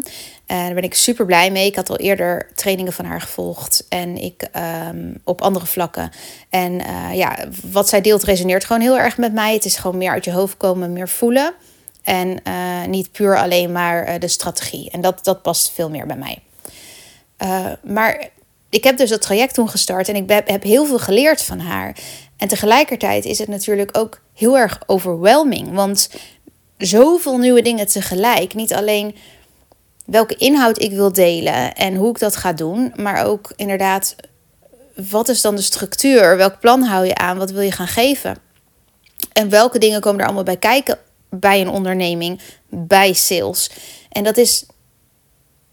En 0.46 0.64
daar 0.64 0.74
ben 0.74 0.82
ik 0.82 0.94
super 0.94 1.26
blij 1.26 1.50
mee. 1.50 1.66
Ik 1.66 1.76
had 1.76 1.90
al 1.90 1.96
eerder 1.96 2.50
trainingen 2.54 2.92
van 2.92 3.04
haar 3.04 3.20
gevolgd. 3.20 3.86
En 3.88 4.16
ik 4.16 4.48
um, 4.88 5.20
op 5.24 5.42
andere 5.42 5.66
vlakken. 5.66 6.10
En 6.48 6.72
uh, 6.72 7.14
ja, 7.14 7.36
wat 7.70 7.88
zij 7.88 8.00
deelt 8.00 8.22
resoneert 8.22 8.64
gewoon 8.64 8.82
heel 8.82 8.98
erg 8.98 9.16
met 9.16 9.32
mij. 9.32 9.54
Het 9.54 9.64
is 9.64 9.76
gewoon 9.76 9.98
meer 9.98 10.10
uit 10.10 10.24
je 10.24 10.32
hoofd 10.32 10.56
komen, 10.56 10.92
meer 10.92 11.08
voelen. 11.08 11.54
En 12.02 12.42
niet 12.88 13.12
puur 13.12 13.38
alleen 13.38 13.72
maar 13.72 14.18
de 14.20 14.28
strategie. 14.28 14.90
En 14.90 15.00
dat, 15.00 15.24
dat 15.24 15.42
past 15.42 15.70
veel 15.70 15.90
meer 15.90 16.06
bij 16.06 16.16
mij. 16.16 16.38
maar 17.82 18.28
ik 18.70 18.84
heb 18.84 18.96
dus 18.96 19.10
dat 19.10 19.22
traject 19.22 19.54
toen 19.54 19.68
gestart 19.68 20.08
en 20.08 20.16
ik 20.16 20.42
heb 20.46 20.62
heel 20.62 20.86
veel 20.86 20.98
geleerd 20.98 21.42
van 21.42 21.58
haar. 21.58 21.96
En 22.36 22.48
tegelijkertijd 22.48 23.24
is 23.24 23.38
het 23.38 23.48
natuurlijk 23.48 23.98
ook 23.98 24.20
heel 24.34 24.58
erg 24.58 24.82
overwhelming. 24.86 25.74
Want 25.74 26.10
zoveel 26.80 27.38
nieuwe 27.38 27.62
dingen 27.62 27.86
tegelijk. 27.86 28.54
Niet 28.54 28.74
alleen 28.74 29.14
welke 30.04 30.34
inhoud 30.34 30.82
ik 30.82 30.92
wil 30.92 31.12
delen 31.12 31.74
en 31.74 31.94
hoe 31.94 32.10
ik 32.10 32.18
dat 32.18 32.36
ga 32.36 32.52
doen, 32.52 32.92
maar 32.96 33.24
ook 33.24 33.52
inderdaad, 33.56 34.16
wat 35.10 35.28
is 35.28 35.40
dan 35.40 35.56
de 35.56 35.62
structuur? 35.62 36.36
Welk 36.36 36.60
plan 36.60 36.82
hou 36.82 37.06
je 37.06 37.14
aan? 37.14 37.38
Wat 37.38 37.50
wil 37.50 37.62
je 37.62 37.72
gaan 37.72 37.88
geven? 37.88 38.36
En 39.32 39.48
welke 39.48 39.78
dingen 39.78 40.00
komen 40.00 40.20
er 40.20 40.26
allemaal 40.26 40.42
bij 40.42 40.56
kijken 40.56 40.98
bij 41.30 41.60
een 41.60 41.68
onderneming, 41.68 42.40
bij 42.68 43.12
sales? 43.12 43.70
En 44.08 44.24
dat 44.24 44.36
is 44.36 44.66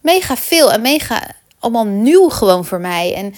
mega 0.02 0.38
veel 0.38 0.72
en 0.72 0.82
mega 0.82 1.36
allemaal 1.60 1.86
nieuw 1.86 2.30
gewoon 2.30 2.66
voor 2.66 2.80
mij. 2.80 3.14
En 3.14 3.34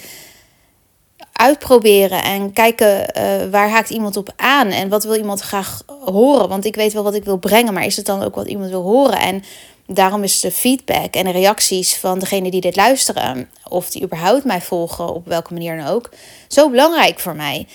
uitproberen 1.40 2.22
en 2.22 2.52
kijken 2.52 3.00
uh, 3.00 3.50
waar 3.50 3.70
haakt 3.70 3.90
iemand 3.90 4.16
op 4.16 4.32
aan 4.36 4.66
en 4.66 4.88
wat 4.88 5.04
wil 5.04 5.14
iemand 5.14 5.40
graag 5.40 5.82
horen. 6.04 6.48
Want 6.48 6.64
ik 6.64 6.74
weet 6.74 6.92
wel 6.92 7.02
wat 7.02 7.14
ik 7.14 7.24
wil 7.24 7.36
brengen, 7.36 7.72
maar 7.72 7.84
is 7.84 7.96
het 7.96 8.06
dan 8.06 8.22
ook 8.22 8.34
wat 8.34 8.46
iemand 8.46 8.70
wil 8.70 8.82
horen? 8.82 9.18
En 9.18 9.42
daarom 9.86 10.22
is 10.22 10.40
de 10.40 10.50
feedback 10.50 11.14
en 11.14 11.24
de 11.24 11.30
reacties 11.30 11.96
van 11.96 12.18
degene 12.18 12.50
die 12.50 12.60
dit 12.60 12.76
luisteren, 12.76 13.50
of 13.68 13.90
die 13.90 14.02
überhaupt 14.02 14.44
mij 14.44 14.60
volgen, 14.60 15.14
op 15.14 15.26
welke 15.26 15.52
manier 15.52 15.76
dan 15.76 15.86
ook, 15.86 16.10
zo 16.48 16.70
belangrijk 16.70 17.18
voor 17.18 17.36
mij. 17.36 17.66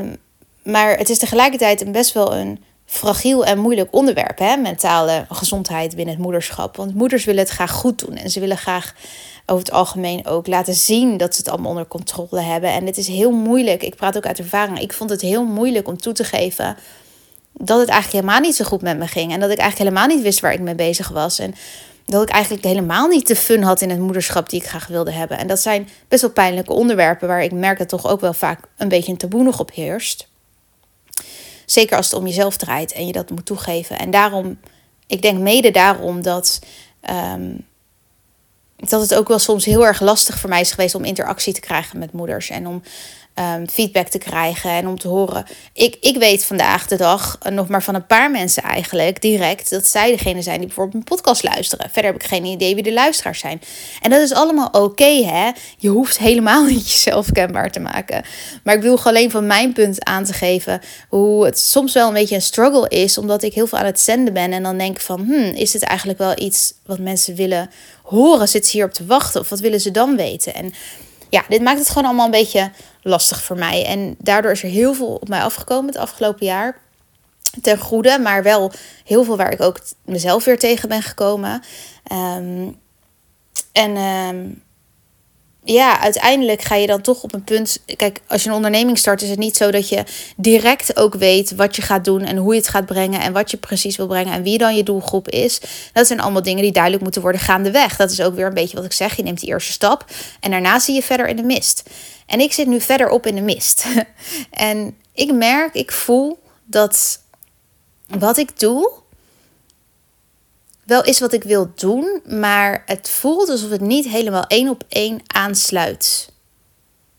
Um, 0.00 0.16
maar 0.62 0.96
het 0.96 1.08
is 1.08 1.18
tegelijkertijd 1.18 1.80
een 1.80 1.92
best 1.92 2.12
wel 2.12 2.34
een 2.34 2.64
fragiel 2.86 3.44
en 3.44 3.58
moeilijk 3.58 3.88
onderwerp, 3.90 4.38
hè? 4.38 4.56
mentale 4.56 5.26
gezondheid 5.28 5.96
binnen 5.96 6.14
het 6.14 6.22
moederschap. 6.22 6.76
Want 6.76 6.94
moeders 6.94 7.24
willen 7.24 7.42
het 7.42 7.50
graag 7.50 7.72
goed 7.72 8.06
doen 8.06 8.16
en 8.16 8.30
ze 8.30 8.40
willen 8.40 8.56
graag 8.56 8.94
over 9.50 9.64
het 9.64 9.74
algemeen 9.74 10.26
ook 10.26 10.46
laten 10.46 10.74
zien 10.74 11.16
dat 11.16 11.34
ze 11.34 11.40
het 11.40 11.50
allemaal 11.50 11.70
onder 11.70 11.86
controle 11.86 12.40
hebben. 12.40 12.70
En 12.70 12.86
het 12.86 12.96
is 12.96 13.06
heel 13.06 13.30
moeilijk. 13.30 13.82
Ik 13.82 13.94
praat 13.94 14.16
ook 14.16 14.26
uit 14.26 14.38
ervaring. 14.38 14.80
Ik 14.80 14.92
vond 14.92 15.10
het 15.10 15.20
heel 15.20 15.44
moeilijk 15.44 15.88
om 15.88 15.98
toe 15.98 16.12
te 16.12 16.24
geven 16.24 16.76
dat 17.52 17.80
het 17.80 17.88
eigenlijk 17.88 18.24
helemaal 18.24 18.40
niet 18.40 18.56
zo 18.56 18.64
goed 18.64 18.82
met 18.82 18.98
me 18.98 19.06
ging. 19.06 19.32
En 19.32 19.40
dat 19.40 19.50
ik 19.50 19.58
eigenlijk 19.58 19.90
helemaal 19.90 20.16
niet 20.16 20.24
wist 20.24 20.40
waar 20.40 20.52
ik 20.52 20.60
mee 20.60 20.74
bezig 20.74 21.08
was. 21.08 21.38
En 21.38 21.54
dat 22.06 22.22
ik 22.22 22.28
eigenlijk 22.28 22.64
helemaal 22.64 23.08
niet 23.08 23.26
de 23.26 23.36
fun 23.36 23.62
had 23.62 23.80
in 23.80 23.90
het 23.90 23.98
moederschap 23.98 24.48
die 24.48 24.60
ik 24.60 24.66
graag 24.66 24.86
wilde 24.86 25.12
hebben. 25.12 25.38
En 25.38 25.46
dat 25.46 25.60
zijn 25.60 25.88
best 26.08 26.22
wel 26.22 26.30
pijnlijke 26.30 26.72
onderwerpen 26.72 27.28
waar 27.28 27.42
ik 27.42 27.52
merk 27.52 27.78
dat 27.78 27.88
toch 27.88 28.06
ook 28.06 28.20
wel 28.20 28.32
vaak 28.32 28.60
een 28.76 28.88
beetje 28.88 29.12
een 29.12 29.18
taboe 29.18 29.42
nog 29.42 29.60
op 29.60 29.70
heerst. 29.74 30.28
Zeker 31.66 31.96
als 31.96 32.10
het 32.10 32.20
om 32.20 32.26
jezelf 32.26 32.56
draait 32.56 32.92
en 32.92 33.06
je 33.06 33.12
dat 33.12 33.30
moet 33.30 33.46
toegeven. 33.46 33.98
En 33.98 34.10
daarom, 34.10 34.58
ik 35.06 35.22
denk 35.22 35.38
mede 35.38 35.70
daarom 35.70 36.22
dat 36.22 36.60
ehm, 37.00 37.50
dat 38.78 39.00
het 39.00 39.14
ook 39.14 39.28
wel 39.28 39.38
soms 39.38 39.64
heel 39.64 39.86
erg 39.86 40.00
lastig 40.00 40.38
voor 40.38 40.48
mij 40.48 40.60
is 40.60 40.70
geweest 40.70 40.94
om 40.94 41.04
interactie 41.04 41.52
te 41.52 41.60
krijgen 41.60 41.98
met 41.98 42.12
moeders. 42.12 42.50
En 42.50 42.66
om 42.66 42.82
um, 43.38 43.68
feedback 43.68 44.08
te 44.08 44.18
krijgen 44.18 44.70
en 44.70 44.88
om 44.88 44.98
te 44.98 45.08
horen. 45.08 45.44
Ik, 45.72 45.96
ik 46.00 46.16
weet 46.16 46.44
vandaag 46.44 46.86
de 46.86 46.96
dag 46.96 47.38
nog 47.50 47.68
maar 47.68 47.82
van 47.82 47.94
een 47.94 48.06
paar 48.06 48.30
mensen 48.30 48.62
eigenlijk 48.62 49.20
direct 49.20 49.70
dat 49.70 49.86
zij 49.86 50.10
degene 50.10 50.42
zijn 50.42 50.58
die 50.58 50.66
bijvoorbeeld 50.66 50.94
een 50.94 51.16
podcast 51.16 51.42
luisteren. 51.42 51.90
Verder 51.90 52.12
heb 52.12 52.22
ik 52.22 52.28
geen 52.28 52.44
idee 52.44 52.74
wie 52.74 52.82
de 52.82 52.92
luisteraars 52.92 53.38
zijn. 53.38 53.60
En 54.02 54.10
dat 54.10 54.20
is 54.20 54.32
allemaal 54.32 54.68
oké, 54.72 55.24
hè? 55.24 55.50
Je 55.76 55.88
hoeft 55.88 56.18
helemaal 56.18 56.64
niet 56.74 56.90
jezelf 56.90 57.32
kenbaar 57.32 57.70
te 57.70 57.80
maken. 57.80 58.24
Maar 58.62 58.74
ik 58.74 58.80
gewoon 58.80 59.04
alleen 59.04 59.30
van 59.30 59.46
mijn 59.46 59.72
punt 59.72 60.04
aan 60.04 60.24
te 60.24 60.32
geven 60.32 60.80
hoe 61.08 61.44
het 61.44 61.58
soms 61.58 61.92
wel 61.92 62.08
een 62.08 62.14
beetje 62.14 62.34
een 62.34 62.42
struggle 62.42 62.88
is, 62.88 63.18
omdat 63.18 63.42
ik 63.42 63.54
heel 63.54 63.66
veel 63.66 63.78
aan 63.78 63.84
het 63.84 64.00
zenden 64.00 64.32
ben 64.32 64.52
en 64.52 64.62
dan 64.62 64.78
denk 64.78 65.00
van, 65.00 65.24
hmm, 65.24 65.54
is 65.54 65.72
het 65.72 65.82
eigenlijk 65.82 66.18
wel 66.18 66.32
iets 66.38 66.74
wat 66.86 66.98
mensen 66.98 67.34
willen 67.34 67.70
horen? 68.02 68.48
Zitten 68.48 68.70
ze 68.70 68.76
hierop 68.76 68.94
te 68.94 69.06
wachten 69.06 69.40
of 69.40 69.48
wat 69.48 69.60
willen 69.60 69.80
ze 69.80 69.90
dan 69.90 70.16
weten? 70.16 70.54
En 70.54 70.72
ja, 71.28 71.44
dit 71.48 71.62
maakt 71.62 71.78
het 71.78 71.88
gewoon 71.88 72.04
allemaal 72.04 72.24
een 72.24 72.30
beetje 72.30 72.70
lastig 73.02 73.42
voor 73.42 73.58
mij. 73.58 73.84
En 73.84 74.14
daardoor 74.18 74.50
is 74.50 74.62
er 74.62 74.68
heel 74.68 74.94
veel 74.94 75.14
op 75.14 75.28
mij 75.28 75.42
afgekomen 75.42 75.86
het 75.86 75.96
afgelopen 75.96 76.46
jaar. 76.46 76.78
Ten 77.62 77.78
goede, 77.78 78.18
maar 78.18 78.42
wel 78.42 78.72
heel 79.04 79.24
veel 79.24 79.36
waar 79.36 79.52
ik 79.52 79.60
ook 79.60 79.80
mezelf 80.04 80.44
weer 80.44 80.58
tegen 80.58 80.88
ben 80.88 81.02
gekomen. 81.02 81.62
Um, 82.12 82.78
en 83.72 83.96
um, 83.96 84.62
ja, 85.72 86.00
uiteindelijk 86.00 86.62
ga 86.62 86.74
je 86.74 86.86
dan 86.86 87.00
toch 87.00 87.22
op 87.22 87.34
een 87.34 87.44
punt. 87.44 87.80
Kijk, 87.96 88.20
als 88.26 88.42
je 88.42 88.48
een 88.48 88.54
onderneming 88.54 88.98
start, 88.98 89.22
is 89.22 89.28
het 89.28 89.38
niet 89.38 89.56
zo 89.56 89.70
dat 89.70 89.88
je 89.88 90.04
direct 90.36 90.96
ook 90.96 91.14
weet 91.14 91.54
wat 91.54 91.76
je 91.76 91.82
gaat 91.82 92.04
doen 92.04 92.22
en 92.22 92.36
hoe 92.36 92.54
je 92.54 92.60
het 92.60 92.68
gaat 92.68 92.86
brengen 92.86 93.20
en 93.20 93.32
wat 93.32 93.50
je 93.50 93.56
precies 93.56 93.96
wil 93.96 94.06
brengen 94.06 94.32
en 94.32 94.42
wie 94.42 94.58
dan 94.58 94.76
je 94.76 94.82
doelgroep 94.82 95.28
is. 95.28 95.60
Dat 95.92 96.06
zijn 96.06 96.20
allemaal 96.20 96.42
dingen 96.42 96.62
die 96.62 96.72
duidelijk 96.72 97.02
moeten 97.02 97.22
worden 97.22 97.40
gaandeweg. 97.40 97.96
Dat 97.96 98.10
is 98.10 98.20
ook 98.20 98.34
weer 98.34 98.46
een 98.46 98.54
beetje 98.54 98.76
wat 98.76 98.84
ik 98.84 98.92
zeg. 98.92 99.16
Je 99.16 99.22
neemt 99.22 99.40
die 99.40 99.48
eerste 99.48 99.72
stap 99.72 100.04
en 100.40 100.50
daarna 100.50 100.78
zie 100.78 100.94
je 100.94 101.02
verder 101.02 101.28
in 101.28 101.36
de 101.36 101.42
mist. 101.42 101.82
En 102.26 102.40
ik 102.40 102.52
zit 102.52 102.66
nu 102.66 102.80
verder 102.80 103.08
op 103.08 103.26
in 103.26 103.34
de 103.34 103.40
mist. 103.40 103.86
en 104.50 104.96
ik 105.14 105.32
merk, 105.32 105.74
ik 105.74 105.92
voel 105.92 106.38
dat 106.64 107.20
wat 108.18 108.36
ik 108.36 108.58
doe, 108.60 108.90
wel 110.88 111.04
is 111.04 111.20
wat 111.20 111.32
ik 111.32 111.42
wil 111.42 111.72
doen, 111.74 112.20
maar 112.24 112.82
het 112.86 113.10
voelt 113.10 113.48
alsof 113.48 113.70
het 113.70 113.80
niet 113.80 114.08
helemaal 114.08 114.46
één 114.46 114.68
op 114.68 114.84
één 114.88 115.20
aansluit 115.26 116.32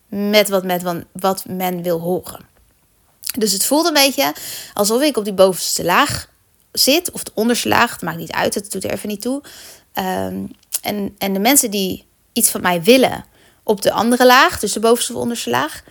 met 0.08 0.48
wat, 0.48 0.64
met 0.64 0.82
wat 1.12 1.44
men 1.46 1.82
wil 1.82 2.00
horen. 2.00 2.48
Dus 3.38 3.52
het 3.52 3.64
voelt 3.64 3.86
een 3.86 3.92
beetje 3.92 4.34
alsof 4.74 5.02
ik 5.02 5.16
op 5.16 5.24
die 5.24 5.32
bovenste 5.32 5.84
laag 5.84 6.28
zit, 6.72 7.10
of 7.10 7.22
de 7.22 7.30
onderste 7.34 7.68
laag, 7.68 7.92
het 7.92 8.02
maakt 8.02 8.18
niet 8.18 8.32
uit, 8.32 8.54
het 8.54 8.70
doet 8.70 8.84
er 8.84 8.92
even 8.92 9.08
niet 9.08 9.20
toe. 9.20 9.42
Um, 9.94 10.50
en, 10.82 11.14
en 11.18 11.32
de 11.32 11.38
mensen 11.38 11.70
die 11.70 12.06
iets 12.32 12.50
van 12.50 12.60
mij 12.60 12.82
willen 12.82 13.24
op 13.62 13.82
de 13.82 13.92
andere 13.92 14.26
laag, 14.26 14.58
dus 14.58 14.72
de 14.72 14.80
bovenste 14.80 15.12
of 15.12 15.20
onderste 15.20 15.50
laag. 15.50 15.82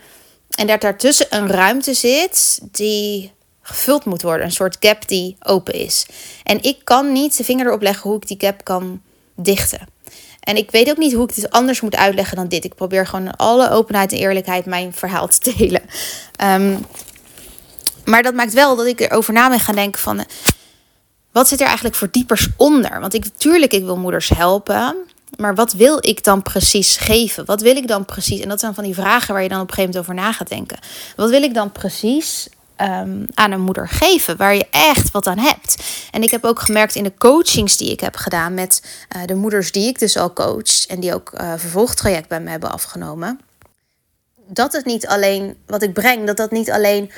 En 0.50 0.68
dat 0.68 0.82
daartussen 0.82 1.28
een 1.30 1.48
ruimte 1.48 1.94
zit 1.94 2.60
die 2.72 3.32
gevuld 3.70 4.06
moet 4.06 4.22
worden. 4.22 4.46
Een 4.46 4.52
soort 4.52 4.78
gap 4.80 5.08
die 5.08 5.38
open 5.40 5.74
is. 5.74 6.06
En 6.44 6.64
ik 6.64 6.78
kan 6.84 7.12
niet 7.12 7.38
de 7.38 7.44
vinger 7.44 7.66
erop 7.66 7.82
leggen 7.82 8.10
hoe 8.10 8.20
ik 8.20 8.28
die 8.28 8.40
gap 8.40 8.64
kan 8.64 9.02
dichten. 9.36 9.88
En 10.40 10.58
ik 10.58 10.72
weet 10.72 10.90
ook 10.90 10.98
niet 10.98 11.14
hoe 11.14 11.24
ik 11.24 11.36
dit 11.36 11.50
anders 11.50 11.82
moet 11.82 11.96
uitleggen 11.96 12.38
dan 12.38 12.48
dit. 12.48 12.64
Ik 12.64 12.76
probeer 12.76 13.08
gewoon 13.08 13.26
in 13.26 13.36
alle 13.36 13.70
openheid 13.70 14.12
en 14.12 14.18
eerlijkheid 14.18 14.66
mijn 14.66 14.94
verhaal 14.94 15.28
te 15.28 15.54
delen. 15.58 15.82
Ehm, 16.36 16.78
maar 18.06 18.24
dat 18.24 18.34
maakt 18.34 18.54
wel 18.54 18.76
dat 18.76 18.86
ik 18.86 19.00
erover 19.00 19.34
na 19.34 19.50
ben 19.50 19.60
gaan 19.60 19.76
denken 19.76 20.02
van... 20.02 20.26
Wat 21.32 21.48
zit 21.48 21.60
er 21.60 21.66
eigenlijk 21.66 21.96
voor 21.96 22.12
diepers 22.12 22.48
onder? 22.58 23.00
Want 23.00 23.14
ik, 23.14 23.24
natuurlijk, 23.24 23.74
ik 23.74 23.84
wil 23.84 23.98
moeders 23.98 24.30
helpen. 24.30 24.96
Maar 25.38 25.56
wat 25.56 25.74
wil 25.74 25.98
ik 26.02 26.24
dan 26.24 26.42
precies 26.42 26.98
geven? 26.98 27.46
Wat 27.46 27.62
wil 27.62 27.76
ik 27.76 27.88
dan 27.88 28.06
precies? 28.06 28.40
En 28.40 28.50
dat 28.50 28.60
zijn 28.60 28.74
van 28.74 28.84
die 28.84 28.94
vragen 28.94 29.34
waar 29.34 29.44
je 29.44 29.50
dan 29.50 29.62
op 29.62 29.68
een 29.68 29.74
gegeven 29.74 29.96
moment 29.96 30.12
over 30.12 30.24
na 30.24 30.32
gaat 30.38 30.50
denken. 30.50 30.80
Wat 31.16 31.30
wil 31.30 31.44
ik 31.44 31.54
dan 31.54 31.72
precies 31.72 32.48
Ehm, 32.80 33.26
aan 33.34 33.52
een 33.52 33.62
moeder 33.62 33.88
geven, 33.88 34.38
waar 34.38 34.56
je 34.56 34.68
echt 34.72 35.12
wat 35.12 35.28
aan 35.28 35.38
hebt. 35.38 35.76
En 36.12 36.24
ik 36.24 36.32
heb 36.32 36.44
ook 36.44 36.60
gemerkt 36.60 36.96
in 36.96 37.04
de 37.04 37.14
coachings 37.18 37.78
die 37.78 37.92
ik 37.92 38.00
heb 38.00 38.16
gedaan 38.16 38.54
met 38.54 38.84
uh, 39.16 39.26
de 39.26 39.36
moeders 39.36 39.72
die 39.72 39.88
ik 39.88 40.00
dus 40.00 40.18
al 40.18 40.34
coach 40.34 40.86
en 40.88 41.00
die 41.00 41.14
ook 41.14 41.32
uh, 41.34 41.54
vervolgtraject 41.58 42.28
bij 42.28 42.40
me 42.40 42.50
hebben 42.50 42.72
afgenomen, 42.72 43.40
dat 44.48 44.74
het 44.74 44.86
niet 44.86 45.08
alleen 45.08 45.58
wat 45.66 45.82
ik 45.82 45.94
breng, 45.94 46.28
dat 46.28 46.38
dat 46.38 46.52
niet 46.52 46.72
alleen 46.72 47.12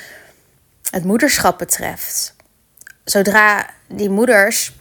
het 0.90 1.04
moederschap 1.04 1.58
betreft. 1.58 2.34
Zodra 3.04 3.66
die 3.88 4.10
moeders 4.10 4.72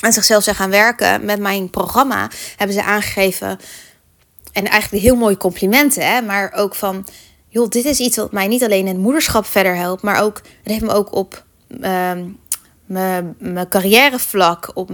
aan 0.00 0.12
zichzelf 0.12 0.42
zijn 0.42 0.56
gaan 0.56 0.70
werken 0.70 1.24
met 1.24 1.40
mijn 1.40 1.70
programma, 1.70 2.30
hebben 2.56 2.76
ze 2.76 2.82
aangegeven. 2.82 3.58
En 4.52 4.66
eigenlijk 4.66 5.02
heel 5.02 5.16
mooie 5.16 5.36
complimenten, 5.36 6.06
hè, 6.06 6.20
maar 6.20 6.52
ook 6.52 6.74
van 6.74 7.06
joh, 7.54 7.68
dit 7.68 7.84
is 7.84 7.98
iets 7.98 8.16
wat 8.16 8.32
mij 8.32 8.46
niet 8.46 8.64
alleen 8.64 8.86
in 8.86 8.86
het 8.86 9.02
moederschap 9.02 9.46
verder 9.46 9.76
helpt, 9.76 10.02
maar 10.02 10.22
ook, 10.22 10.36
het 10.36 10.72
heeft 10.72 10.84
me 10.84 10.92
ook 10.92 11.14
op 11.14 11.44
ehm, 11.80 12.28
mijn, 12.86 13.66
carrièrevlak, 13.68 14.70
op 14.74 14.90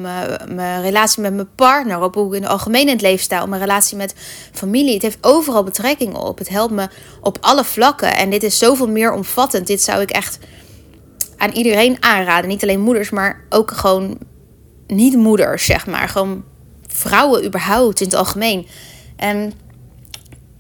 mijn, 0.49 0.83
relatie 0.83 1.23
met 1.23 1.35
mijn 1.35 1.55
partner, 1.55 2.03
op 2.03 2.15
hoe 2.15 2.29
ik 2.29 2.35
in 2.35 2.43
het 2.43 2.51
algemeen 2.51 2.87
in 2.87 2.93
het 2.93 3.01
leven 3.01 3.25
sta, 3.25 3.43
op 3.43 3.49
mijn 3.49 3.61
relatie 3.61 3.97
met 3.97 4.15
familie. 4.53 4.95
Het 4.95 5.03
heeft 5.03 5.19
overal 5.21 5.65
betrekking 5.65 6.15
op. 6.15 6.39
Het 6.39 6.49
helpt 6.49 6.73
me 6.73 6.89
op 7.21 7.39
alle 7.41 7.65
vlakken. 7.65 8.17
En 8.17 8.31
dit 8.31 8.43
is 8.43 8.59
zoveel 8.59 8.89
meer 8.89 9.13
omvattend. 9.13 9.67
Dit 9.67 9.83
zou 9.83 10.01
ik 10.01 10.11
echt 10.11 10.39
aan 11.37 11.51
iedereen 11.51 11.97
aanraden. 12.01 12.49
Niet 12.49 12.63
alleen 12.63 12.81
moeders, 12.81 13.11
maar 13.11 13.45
ook 13.49 13.71
gewoon 13.71 14.19
niet 14.87 15.17
moeders, 15.17 15.65
zeg 15.65 15.87
maar. 15.87 16.09
Gewoon 16.09 16.45
vrouwen 16.87 17.45
überhaupt 17.45 18.01
in 18.01 18.07
het 18.07 18.17
algemeen. 18.17 18.67
En 19.17 19.53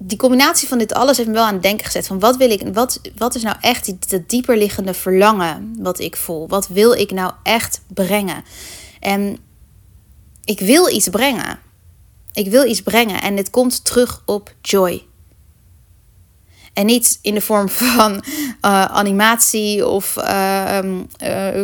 die 0.02 0.19
combinatie 0.19 0.69
van 0.69 0.78
dit 0.78 0.95
alles 0.95 1.16
heeft 1.16 1.28
me 1.28 1.35
wel 1.35 1.45
aan 1.45 1.52
het 1.52 1.62
denken 1.62 1.87
gezet. 1.87 2.07
Van 2.07 2.19
wat 2.19 2.37
wil 2.37 2.50
ik, 2.50 2.62
wat, 2.73 3.00
wat 3.16 3.35
is 3.35 3.42
nou 3.42 3.57
echt 3.61 3.85
die, 3.85 3.99
dat 4.09 4.28
dieperliggende 4.28 4.95
verlangen 4.95 5.75
wat 5.78 5.99
ik 5.99 6.16
voel? 6.16 6.49
Wat 6.49 6.69
wil 6.69 6.92
ik 6.92 7.11
nou 7.11 7.33
echt 7.42 7.80
brengen? 7.87 8.45
En 9.00 9.38
ik 10.45 10.61
wil 10.61 10.88
iets 10.88 11.09
brengen. 11.09 11.59
Ik 12.33 12.50
wil 12.50 12.64
iets 12.64 12.83
brengen 12.83 13.23
en 13.23 13.37
het 13.37 13.50
komt 13.50 13.85
terug 13.85 14.23
op 14.26 14.54
joy. 14.62 15.04
En 16.73 16.87
niet 16.87 17.19
in 17.23 17.35
de 17.35 17.40
vorm 17.40 17.69
van 17.69 18.12
uh, 18.14 18.85
animatie 18.85 19.87
of 19.87 20.16
uh, 20.16 20.80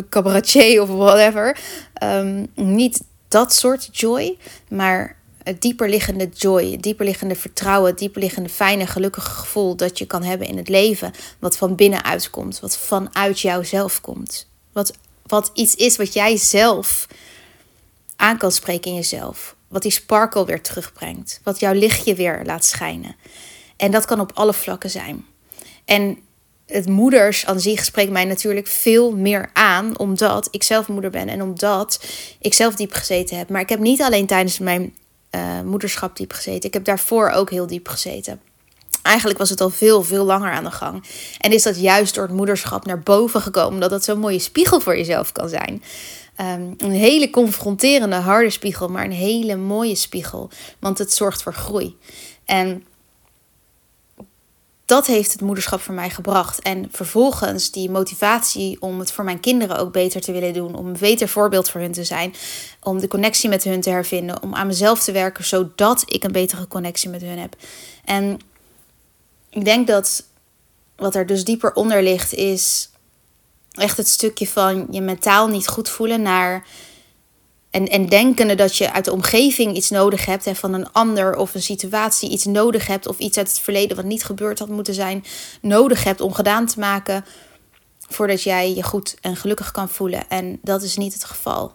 cabaretier 0.08 0.82
of 0.82 0.88
whatever. 0.88 1.58
Um, 2.02 2.46
niet 2.54 3.02
dat 3.28 3.54
soort 3.54 3.88
joy, 3.92 4.38
maar 4.68 5.15
het 5.46 5.62
dieperliggende 5.62 6.28
joy, 6.28 6.70
het 6.70 6.82
dieperliggende 6.82 7.34
vertrouwen, 7.34 7.90
het 7.90 7.98
dieperliggende 7.98 8.48
fijne, 8.48 8.86
gelukkige 8.86 9.30
gevoel 9.30 9.76
dat 9.76 9.98
je 9.98 10.06
kan 10.06 10.22
hebben 10.22 10.46
in 10.46 10.56
het 10.56 10.68
leven, 10.68 11.12
wat 11.38 11.56
van 11.56 11.74
binnenuit 11.74 12.30
komt, 12.30 12.60
wat 12.60 12.78
vanuit 12.78 13.40
jouzelf 13.40 14.00
komt. 14.00 14.48
Wat, 14.72 14.92
wat 15.26 15.50
iets 15.54 15.74
is 15.74 15.96
wat 15.96 16.12
jij 16.12 16.36
zelf 16.36 17.06
aan 18.16 18.38
kan 18.38 18.52
spreken 18.52 18.90
in 18.90 18.96
jezelf. 18.96 19.56
Wat 19.68 19.82
die 19.82 19.90
sparkle 19.90 20.44
weer 20.44 20.62
terugbrengt, 20.62 21.40
wat 21.42 21.60
jouw 21.60 21.72
lichtje 21.72 22.14
weer 22.14 22.42
laat 22.44 22.64
schijnen. 22.64 23.16
En 23.76 23.90
dat 23.90 24.04
kan 24.04 24.20
op 24.20 24.30
alle 24.34 24.54
vlakken 24.54 24.90
zijn. 24.90 25.24
En 25.84 26.18
het 26.66 26.88
moeders 26.88 27.46
aan 27.46 27.60
zich 27.60 27.84
spreekt 27.84 28.12
mij 28.12 28.24
natuurlijk 28.24 28.66
veel 28.66 29.16
meer 29.16 29.50
aan, 29.52 29.98
omdat 29.98 30.48
ik 30.50 30.62
zelf 30.62 30.88
moeder 30.88 31.10
ben 31.10 31.28
en 31.28 31.42
omdat 31.42 32.04
ik 32.40 32.54
zelf 32.54 32.74
diep 32.74 32.92
gezeten 32.92 33.38
heb. 33.38 33.48
Maar 33.48 33.60
ik 33.60 33.68
heb 33.68 33.78
niet 33.78 34.02
alleen 34.02 34.26
tijdens 34.26 34.58
mijn 34.58 34.94
uh, 35.36 35.60
moederschap 35.60 36.16
diep 36.16 36.32
gezeten, 36.32 36.68
ik 36.68 36.74
heb 36.74 36.84
daarvoor 36.84 37.30
ook 37.30 37.50
heel 37.50 37.66
diep 37.66 37.88
gezeten. 37.88 38.40
Eigenlijk 39.02 39.38
was 39.38 39.50
het 39.50 39.60
al 39.60 39.70
veel, 39.70 40.02
veel 40.02 40.24
langer 40.24 40.52
aan 40.52 40.64
de 40.64 40.70
gang. 40.70 41.04
En 41.38 41.52
is 41.52 41.62
dat 41.62 41.80
juist 41.80 42.14
door 42.14 42.24
het 42.24 42.36
moederschap 42.36 42.86
naar 42.86 43.00
boven 43.00 43.40
gekomen, 43.40 43.80
dat 43.80 43.90
dat 43.90 44.04
zo'n 44.04 44.18
mooie 44.18 44.38
spiegel 44.38 44.80
voor 44.80 44.96
jezelf 44.96 45.32
kan 45.32 45.48
zijn. 45.48 45.82
Um, 46.40 46.74
een 46.78 46.90
hele 46.90 47.30
confronterende, 47.30 48.16
harde 48.16 48.50
spiegel, 48.50 48.88
maar 48.88 49.04
een 49.04 49.12
hele 49.12 49.56
mooie 49.56 49.94
spiegel, 49.94 50.50
want 50.78 50.98
het 50.98 51.12
zorgt 51.12 51.42
voor 51.42 51.54
groei. 51.54 51.96
En 52.44 52.84
dat 54.86 55.06
heeft 55.06 55.32
het 55.32 55.40
moederschap 55.40 55.80
voor 55.80 55.94
mij 55.94 56.10
gebracht. 56.10 56.60
En 56.60 56.88
vervolgens 56.90 57.70
die 57.70 57.90
motivatie 57.90 58.80
om 58.80 58.98
het 58.98 59.12
voor 59.12 59.24
mijn 59.24 59.40
kinderen 59.40 59.78
ook 59.78 59.92
beter 59.92 60.20
te 60.20 60.32
willen 60.32 60.52
doen. 60.52 60.74
Om 60.74 60.86
een 60.86 60.96
beter 61.00 61.28
voorbeeld 61.28 61.70
voor 61.70 61.80
hun 61.80 61.92
te 61.92 62.04
zijn. 62.04 62.34
Om 62.82 63.00
de 63.00 63.08
connectie 63.08 63.48
met 63.48 63.64
hun 63.64 63.80
te 63.80 63.90
hervinden. 63.90 64.42
Om 64.42 64.54
aan 64.54 64.66
mezelf 64.66 65.02
te 65.02 65.12
werken 65.12 65.44
zodat 65.44 66.02
ik 66.06 66.24
een 66.24 66.32
betere 66.32 66.68
connectie 66.68 67.10
met 67.10 67.22
hun 67.22 67.38
heb. 67.38 67.56
En 68.04 68.40
ik 69.50 69.64
denk 69.64 69.86
dat 69.86 70.24
wat 70.96 71.14
er 71.14 71.26
dus 71.26 71.44
dieper 71.44 71.72
onder 71.72 72.02
ligt 72.02 72.34
is 72.34 72.90
echt 73.70 73.96
het 73.96 74.08
stukje 74.08 74.48
van 74.48 74.86
je 74.90 75.00
mentaal 75.00 75.48
niet 75.48 75.68
goed 75.68 75.88
voelen 75.88 76.22
naar 76.22 76.66
en, 77.76 77.88
en 77.88 78.08
denkende 78.08 78.54
dat 78.54 78.76
je 78.76 78.92
uit 78.92 79.04
de 79.04 79.12
omgeving 79.12 79.76
iets 79.76 79.90
nodig 79.90 80.26
hebt, 80.26 80.44
hè, 80.44 80.54
van 80.54 80.72
een 80.72 80.92
ander 80.92 81.36
of 81.36 81.54
een 81.54 81.62
situatie 81.62 82.30
iets 82.30 82.44
nodig 82.44 82.86
hebt, 82.86 83.06
of 83.06 83.18
iets 83.18 83.38
uit 83.38 83.48
het 83.48 83.58
verleden 83.58 83.96
wat 83.96 84.04
niet 84.04 84.24
gebeurd 84.24 84.58
had 84.58 84.68
moeten 84.68 84.94
zijn, 84.94 85.24
nodig 85.60 86.04
hebt 86.04 86.20
om 86.20 86.32
gedaan 86.32 86.66
te 86.66 86.78
maken 86.78 87.24
voordat 88.08 88.42
jij 88.42 88.74
je 88.74 88.82
goed 88.82 89.16
en 89.20 89.36
gelukkig 89.36 89.70
kan 89.70 89.88
voelen. 89.88 90.28
En 90.28 90.58
dat 90.62 90.82
is 90.82 90.96
niet 90.96 91.12
het 91.12 91.24
geval. 91.24 91.74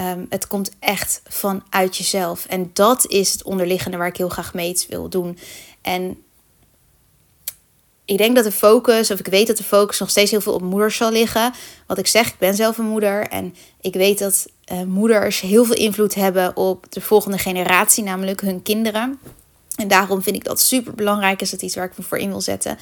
Um, 0.00 0.26
het 0.28 0.46
komt 0.46 0.70
echt 0.78 1.22
vanuit 1.28 1.96
jezelf. 1.96 2.46
En 2.46 2.70
dat 2.72 3.06
is 3.06 3.32
het 3.32 3.42
onderliggende 3.42 3.96
waar 3.96 4.06
ik 4.06 4.16
heel 4.16 4.28
graag 4.28 4.54
mee 4.54 4.84
wil 4.88 5.08
doen. 5.08 5.38
En 5.82 6.22
ik 8.10 8.18
denk 8.18 8.34
dat 8.34 8.44
de 8.44 8.52
focus, 8.52 9.10
of 9.10 9.18
ik 9.18 9.26
weet 9.26 9.46
dat 9.46 9.56
de 9.56 9.64
focus 9.64 9.98
nog 9.98 10.10
steeds 10.10 10.30
heel 10.30 10.40
veel 10.40 10.52
op 10.52 10.62
moeders 10.62 10.96
zal 10.96 11.10
liggen. 11.10 11.52
Wat 11.86 11.98
ik 11.98 12.06
zeg, 12.06 12.28
ik 12.28 12.38
ben 12.38 12.54
zelf 12.54 12.78
een 12.78 12.84
moeder. 12.84 13.28
En 13.28 13.54
ik 13.80 13.94
weet 13.94 14.18
dat 14.18 14.46
uh, 14.72 14.82
moeders 14.82 15.40
heel 15.40 15.64
veel 15.64 15.76
invloed 15.76 16.14
hebben 16.14 16.56
op 16.56 16.86
de 16.88 17.00
volgende 17.00 17.38
generatie, 17.38 18.04
namelijk 18.04 18.40
hun 18.40 18.62
kinderen. 18.62 19.18
En 19.76 19.88
daarom 19.88 20.22
vind 20.22 20.36
ik 20.36 20.44
dat 20.44 20.60
super 20.60 20.94
belangrijk. 20.94 21.40
Is 21.40 21.50
dat 21.50 21.62
iets 21.62 21.74
waar 21.74 21.84
ik 21.84 21.98
me 21.98 22.04
voor 22.04 22.18
in 22.18 22.28
wil 22.28 22.40
zetten. 22.40 22.78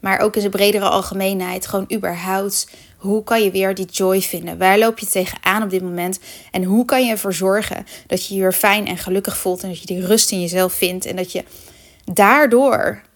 Maar 0.00 0.20
ook 0.20 0.34
in 0.34 0.40
zijn 0.40 0.52
bredere 0.52 0.88
algemeenheid. 0.88 1.66
Gewoon 1.66 1.92
überhaupt. 1.92 2.68
Hoe 2.96 3.24
kan 3.24 3.42
je 3.42 3.50
weer 3.50 3.74
die 3.74 3.86
joy 3.86 4.20
vinden? 4.20 4.58
Waar 4.58 4.78
loop 4.78 4.98
je 4.98 5.06
tegenaan 5.06 5.62
op 5.62 5.70
dit 5.70 5.82
moment? 5.82 6.18
En 6.50 6.64
hoe 6.64 6.84
kan 6.84 7.04
je 7.04 7.10
ervoor 7.10 7.34
zorgen 7.34 7.86
dat 8.06 8.26
je 8.26 8.34
je 8.34 8.52
fijn 8.52 8.86
en 8.86 8.98
gelukkig 8.98 9.36
voelt. 9.36 9.62
En 9.62 9.68
dat 9.68 9.80
je 9.80 9.86
die 9.86 10.06
rust 10.06 10.32
in 10.32 10.40
jezelf 10.40 10.72
vindt. 10.72 11.06
En 11.06 11.16
dat 11.16 11.32
je 11.32 11.44
daardoor 12.04 13.06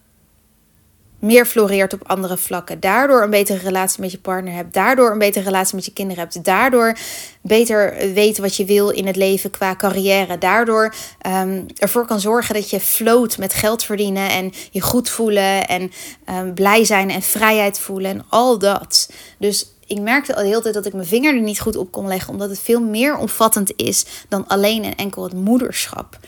meer 1.23 1.45
floreert 1.45 1.93
op 1.93 2.01
andere 2.07 2.37
vlakken. 2.37 2.79
Daardoor 2.79 3.23
een 3.23 3.29
betere 3.29 3.57
relatie 3.57 4.01
met 4.01 4.11
je 4.11 4.17
partner 4.17 4.53
hebt. 4.53 4.73
Daardoor 4.73 5.11
een 5.11 5.17
betere 5.17 5.45
relatie 5.45 5.75
met 5.75 5.85
je 5.85 5.93
kinderen 5.93 6.23
hebt. 6.23 6.43
Daardoor 6.43 6.97
beter 7.41 8.13
weet 8.13 8.37
wat 8.37 8.55
je 8.55 8.65
wil 8.65 8.89
in 8.89 9.07
het 9.07 9.15
leven 9.15 9.51
qua 9.51 9.75
carrière. 9.75 10.37
Daardoor 10.37 10.93
um, 11.27 11.65
ervoor 11.77 12.05
kan 12.05 12.19
zorgen 12.19 12.53
dat 12.53 12.69
je 12.69 12.79
float 12.79 13.37
met 13.37 13.53
geld 13.53 13.83
verdienen 13.83 14.29
en 14.29 14.51
je 14.71 14.81
goed 14.81 15.09
voelen 15.09 15.67
en 15.67 15.91
um, 16.29 16.53
blij 16.53 16.85
zijn 16.85 17.09
en 17.09 17.21
vrijheid 17.21 17.79
voelen 17.79 18.11
en 18.11 18.25
al 18.29 18.59
dat. 18.59 19.11
Dus 19.37 19.67
ik 19.87 19.99
merkte 19.99 20.35
al 20.35 20.41
de 20.41 20.47
hele 20.47 20.61
tijd 20.61 20.73
dat 20.73 20.85
ik 20.85 20.93
mijn 20.93 21.07
vinger 21.07 21.35
er 21.35 21.41
niet 21.41 21.59
goed 21.59 21.75
op 21.75 21.91
kon 21.91 22.07
leggen, 22.07 22.33
omdat 22.33 22.49
het 22.49 22.59
veel 22.59 22.81
meer 22.81 23.17
omvattend 23.17 23.73
is 23.75 24.05
dan 24.29 24.47
alleen 24.47 24.83
en 24.83 24.95
enkel 24.95 25.23
het 25.23 25.33
moederschap. 25.33 26.19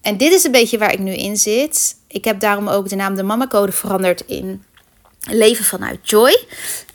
En 0.00 0.16
dit 0.16 0.32
is 0.32 0.44
een 0.44 0.52
beetje 0.52 0.78
waar 0.78 0.92
ik 0.92 0.98
nu 0.98 1.12
in 1.12 1.36
zit. 1.36 1.98
Ik 2.10 2.24
heb 2.24 2.40
daarom 2.40 2.68
ook 2.68 2.88
de 2.88 2.96
naam 2.96 3.14
de 3.14 3.22
Mama 3.22 3.46
Code 3.46 3.72
veranderd 3.72 4.22
in 4.26 4.64
Leven 5.20 5.64
vanuit 5.64 6.10
Joy. 6.10 6.44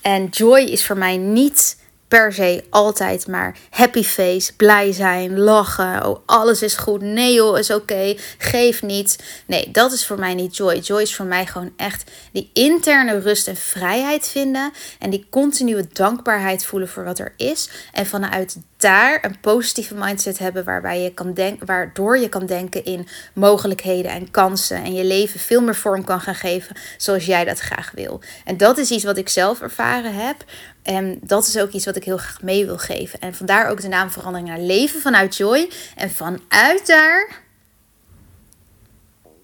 En 0.02 0.26
Joy 0.26 0.60
is 0.60 0.86
voor 0.86 0.98
mij 0.98 1.18
niet 1.18 1.78
per 2.08 2.34
se 2.34 2.64
altijd 2.70 3.28
maar 3.28 3.58
happy 3.70 4.04
face, 4.04 4.56
blij 4.56 4.92
zijn, 4.92 5.40
lachen. 5.40 6.08
Oh, 6.08 6.20
alles 6.26 6.62
is 6.62 6.76
goed. 6.76 7.02
Nee 7.02 7.34
joh, 7.34 7.58
is 7.58 7.72
oké. 7.72 8.16
Geef 8.38 8.82
niet. 8.82 9.24
Nee, 9.48 9.72
dat 9.72 9.92
is 9.92 10.06
voor 10.06 10.20
mij 10.20 10.34
niet 10.34 10.58
joy. 10.58 10.78
Joy 10.78 11.02
is 11.02 11.16
voor 11.16 11.26
mij 11.26 11.46
gewoon 11.46 11.74
echt 11.78 12.12
die 12.32 12.50
interne 12.54 13.20
rust 13.20 13.48
en 13.48 13.56
vrijheid 13.56 14.28
vinden. 14.28 14.72
En 15.00 15.10
die 15.10 15.28
continue 15.30 15.88
dankbaarheid 15.94 16.66
voelen 16.66 16.90
voor 16.90 17.04
wat 17.04 17.20
er 17.20 17.34
is. 17.38 17.70
En 17.92 18.06
vanuit 18.06 18.58
daar 18.86 19.26
een 19.26 19.40
positieve 19.40 19.96
mindset 19.96 20.38
hebben 20.38 20.64
waarbij 20.64 21.02
je 21.02 21.14
kan 21.14 21.34
denken, 21.34 21.66
waardoor 21.66 22.18
je 22.18 22.30
kan 22.30 22.46
denken 22.46 22.84
in 22.84 23.08
mogelijkheden 23.34 24.12
en 24.12 24.32
kansen 24.32 24.84
en 24.84 24.94
je 24.94 25.04
leven 25.04 25.40
veel 25.40 25.62
meer 25.62 25.76
vorm 25.76 26.04
kan 26.04 26.22
gaan 26.22 26.36
geven 26.36 26.76
zoals 26.98 27.26
jij 27.26 27.46
dat 27.46 27.60
graag 27.60 27.92
wil. 27.96 28.22
En 28.44 28.58
dat 28.58 28.78
is 28.78 28.92
iets 28.92 29.04
wat 29.04 29.18
ik 29.18 29.30
zelf 29.30 29.62
ervaren 29.62 30.16
heb. 30.16 30.44
En 30.84 31.20
dat 31.22 31.48
is 31.48 31.58
ook 31.58 31.72
iets 31.72 31.86
wat 31.86 31.96
ik 31.96 32.04
heel 32.04 32.18
graag 32.18 32.42
mee 32.42 32.66
wil 32.66 32.78
geven. 32.78 33.20
En 33.20 33.36
vandaar 33.36 33.70
ook 33.70 33.82
de 33.82 33.88
naamverandering 33.88 34.50
naar 34.50 34.60
leven 34.60 35.02
vanuit 35.02 35.38
joy. 35.38 35.70
En 35.96 36.12
vanuit 36.12 36.88
daar 36.88 37.42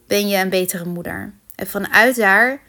ben 0.07 0.27
je 0.27 0.37
een 0.37 0.49
betere 0.49 0.85
moeder. 0.85 1.33
En 1.55 1.67
vanuit 1.67 2.15
daar 2.15 2.59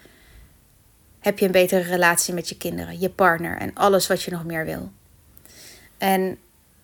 heb 1.20 1.38
je 1.38 1.46
een 1.46 1.52
betere 1.52 1.82
relatie 1.82 2.34
met 2.34 2.48
je 2.48 2.56
kinderen, 2.56 3.00
je 3.00 3.10
partner 3.10 3.56
en 3.58 3.74
alles 3.74 4.06
wat 4.06 4.22
je 4.22 4.30
nog 4.30 4.44
meer 4.44 4.64
wil. 4.64 4.90
En 5.98 6.38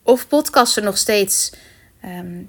of 0.08 0.28
podcasten 0.28 0.84
nog 0.84 0.98
steeds 0.98 1.52
ehm, 2.00 2.42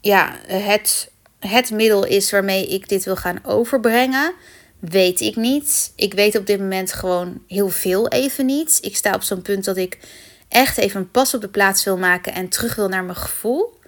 ja, 0.00 0.36
het, 0.46 1.10
het 1.38 1.70
middel 1.70 2.04
is 2.04 2.30
waarmee 2.30 2.68
ik 2.68 2.88
dit 2.88 3.04
wil 3.04 3.16
gaan 3.16 3.44
overbrengen, 3.44 4.34
weet 4.78 5.20
ik 5.20 5.36
niet. 5.36 5.92
Ik 5.96 6.14
weet 6.14 6.38
op 6.38 6.46
dit 6.46 6.60
moment 6.60 6.92
gewoon 6.92 7.42
heel 7.46 7.68
veel 7.68 8.08
even 8.08 8.46
niet. 8.46 8.78
Ik 8.80 8.96
sta 8.96 9.14
op 9.14 9.22
zo'n 9.22 9.42
punt 9.42 9.64
dat 9.64 9.76
ik 9.76 9.98
echt 10.48 10.78
even 10.78 11.00
een 11.00 11.10
pas 11.10 11.34
op 11.34 11.40
de 11.40 11.48
plaats 11.48 11.84
wil 11.84 11.96
maken 11.96 12.34
en 12.34 12.48
terug 12.48 12.74
wil 12.74 12.88
naar 12.88 13.04
mijn 13.04 13.16
gevoel. 13.16 13.78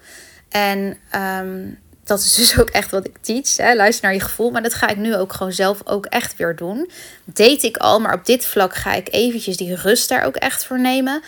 En 0.49 0.97
um, 1.15 1.79
dat 2.03 2.19
is 2.19 2.33
dus 2.35 2.59
ook 2.59 2.69
echt 2.69 2.91
wat 2.91 3.05
ik 3.05 3.17
teach. 3.21 3.57
Hè? 3.57 3.75
Luister 3.75 4.05
naar 4.05 4.13
je 4.13 4.19
gevoel. 4.19 4.51
Maar 4.51 4.63
dat 4.63 4.73
ga 4.73 4.87
ik 4.87 4.97
nu 4.97 5.15
ook 5.15 5.33
gewoon 5.33 5.51
zelf 5.51 5.81
ook 5.83 6.05
echt 6.05 6.35
weer 6.37 6.55
doen. 6.55 6.89
Deed 7.23 7.63
ik 7.63 7.77
al, 7.77 7.99
maar 7.99 8.13
op 8.13 8.25
dit 8.25 8.45
vlak 8.45 8.75
ga 8.75 8.93
ik 8.93 9.07
eventjes 9.11 9.57
die 9.57 9.75
rust 9.75 10.09
daar 10.09 10.25
ook 10.25 10.35
echt 10.35 10.65
voor 10.65 10.79
nemen. 10.79 11.21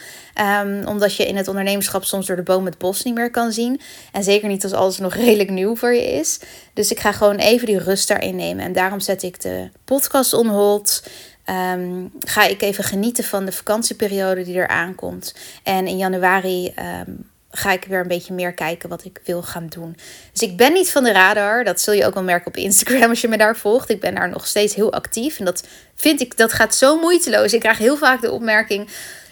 Um, 0.62 0.88
omdat 0.88 1.16
je 1.16 1.28
in 1.28 1.36
het 1.36 1.48
ondernemerschap 1.48 2.04
soms 2.04 2.26
door 2.26 2.36
de 2.36 2.44
boom 2.44 2.66
het 2.66 2.78
bos 2.78 3.04
niet 3.04 3.16
meer 3.16 3.32
kan 3.32 3.52
zien. 3.52 3.82
En 4.12 4.24
zeker 4.24 4.48
niet 4.48 4.64
als 4.64 4.74
alles 4.74 4.98
nog 4.98 5.16
redelijk 5.26 5.50
nieuw 5.50 5.76
voor 5.76 5.94
je 5.94 6.12
is. 6.14 6.40
Dus 6.74 6.92
ik 6.92 7.00
ga 7.00 7.12
gewoon 7.12 7.36
even 7.36 7.68
die 7.68 7.80
rust 7.80 8.08
daarin 8.08 8.36
nemen. 8.36 8.66
En 8.66 8.74
daarom 8.74 9.00
zet 9.00 9.24
ik 9.24 9.42
de 9.42 9.70
podcast 9.86 10.34
on 10.34 10.48
hold. 10.48 11.04
Um, 11.50 12.12
ga 12.20 12.44
ik 12.44 12.62
even 12.62 12.84
genieten 12.84 13.24
van 13.24 13.46
de 13.46 13.52
vakantieperiode 13.52 14.44
die 14.44 14.58
er 14.58 14.68
aankomt. 14.68 15.36
En 15.64 15.88
in 15.88 15.98
januari 15.98 16.74
um, 17.08 17.30
ga 17.58 17.72
ik 17.72 17.86
weer 17.86 18.00
een 18.00 18.08
beetje 18.08 18.34
meer 18.34 18.54
kijken 18.54 18.90
wat 18.90 19.06
ik 19.06 19.20
wil 19.24 19.44
gaan 19.44 19.68
doen. 19.68 19.98
Dus 20.32 20.42
ik 20.42 20.58
ben 20.58 20.74
niet 20.74 20.92
van 20.92 21.04
de 21.04 21.12
radar. 21.12 21.64
Dat 21.64 21.82
zul 21.82 21.94
je 21.94 22.06
ook 22.06 22.14
wel 22.14 22.24
merken 22.24 22.48
op 22.48 22.58
Instagram 22.58 23.10
als 23.10 23.22
je 23.22 23.28
me 23.28 23.38
daar 23.38 23.58
volgt. 23.58 23.90
Ik 23.90 24.00
ben 24.00 24.16
daar 24.16 24.30
nog 24.30 24.48
steeds 24.48 24.76
heel 24.76 24.94
actief. 24.94 25.40
En 25.40 25.46
dat 25.46 25.68
vind 25.96 26.22
ik, 26.22 26.38
dat 26.38 26.54
gaat 26.54 26.76
zo 26.76 27.00
moeiteloos. 27.00 27.54
Ik 27.54 27.60
krijg 27.60 27.78
heel 27.78 27.98
vaak 27.98 28.22
de 28.22 28.32
opmerking. 28.32 28.88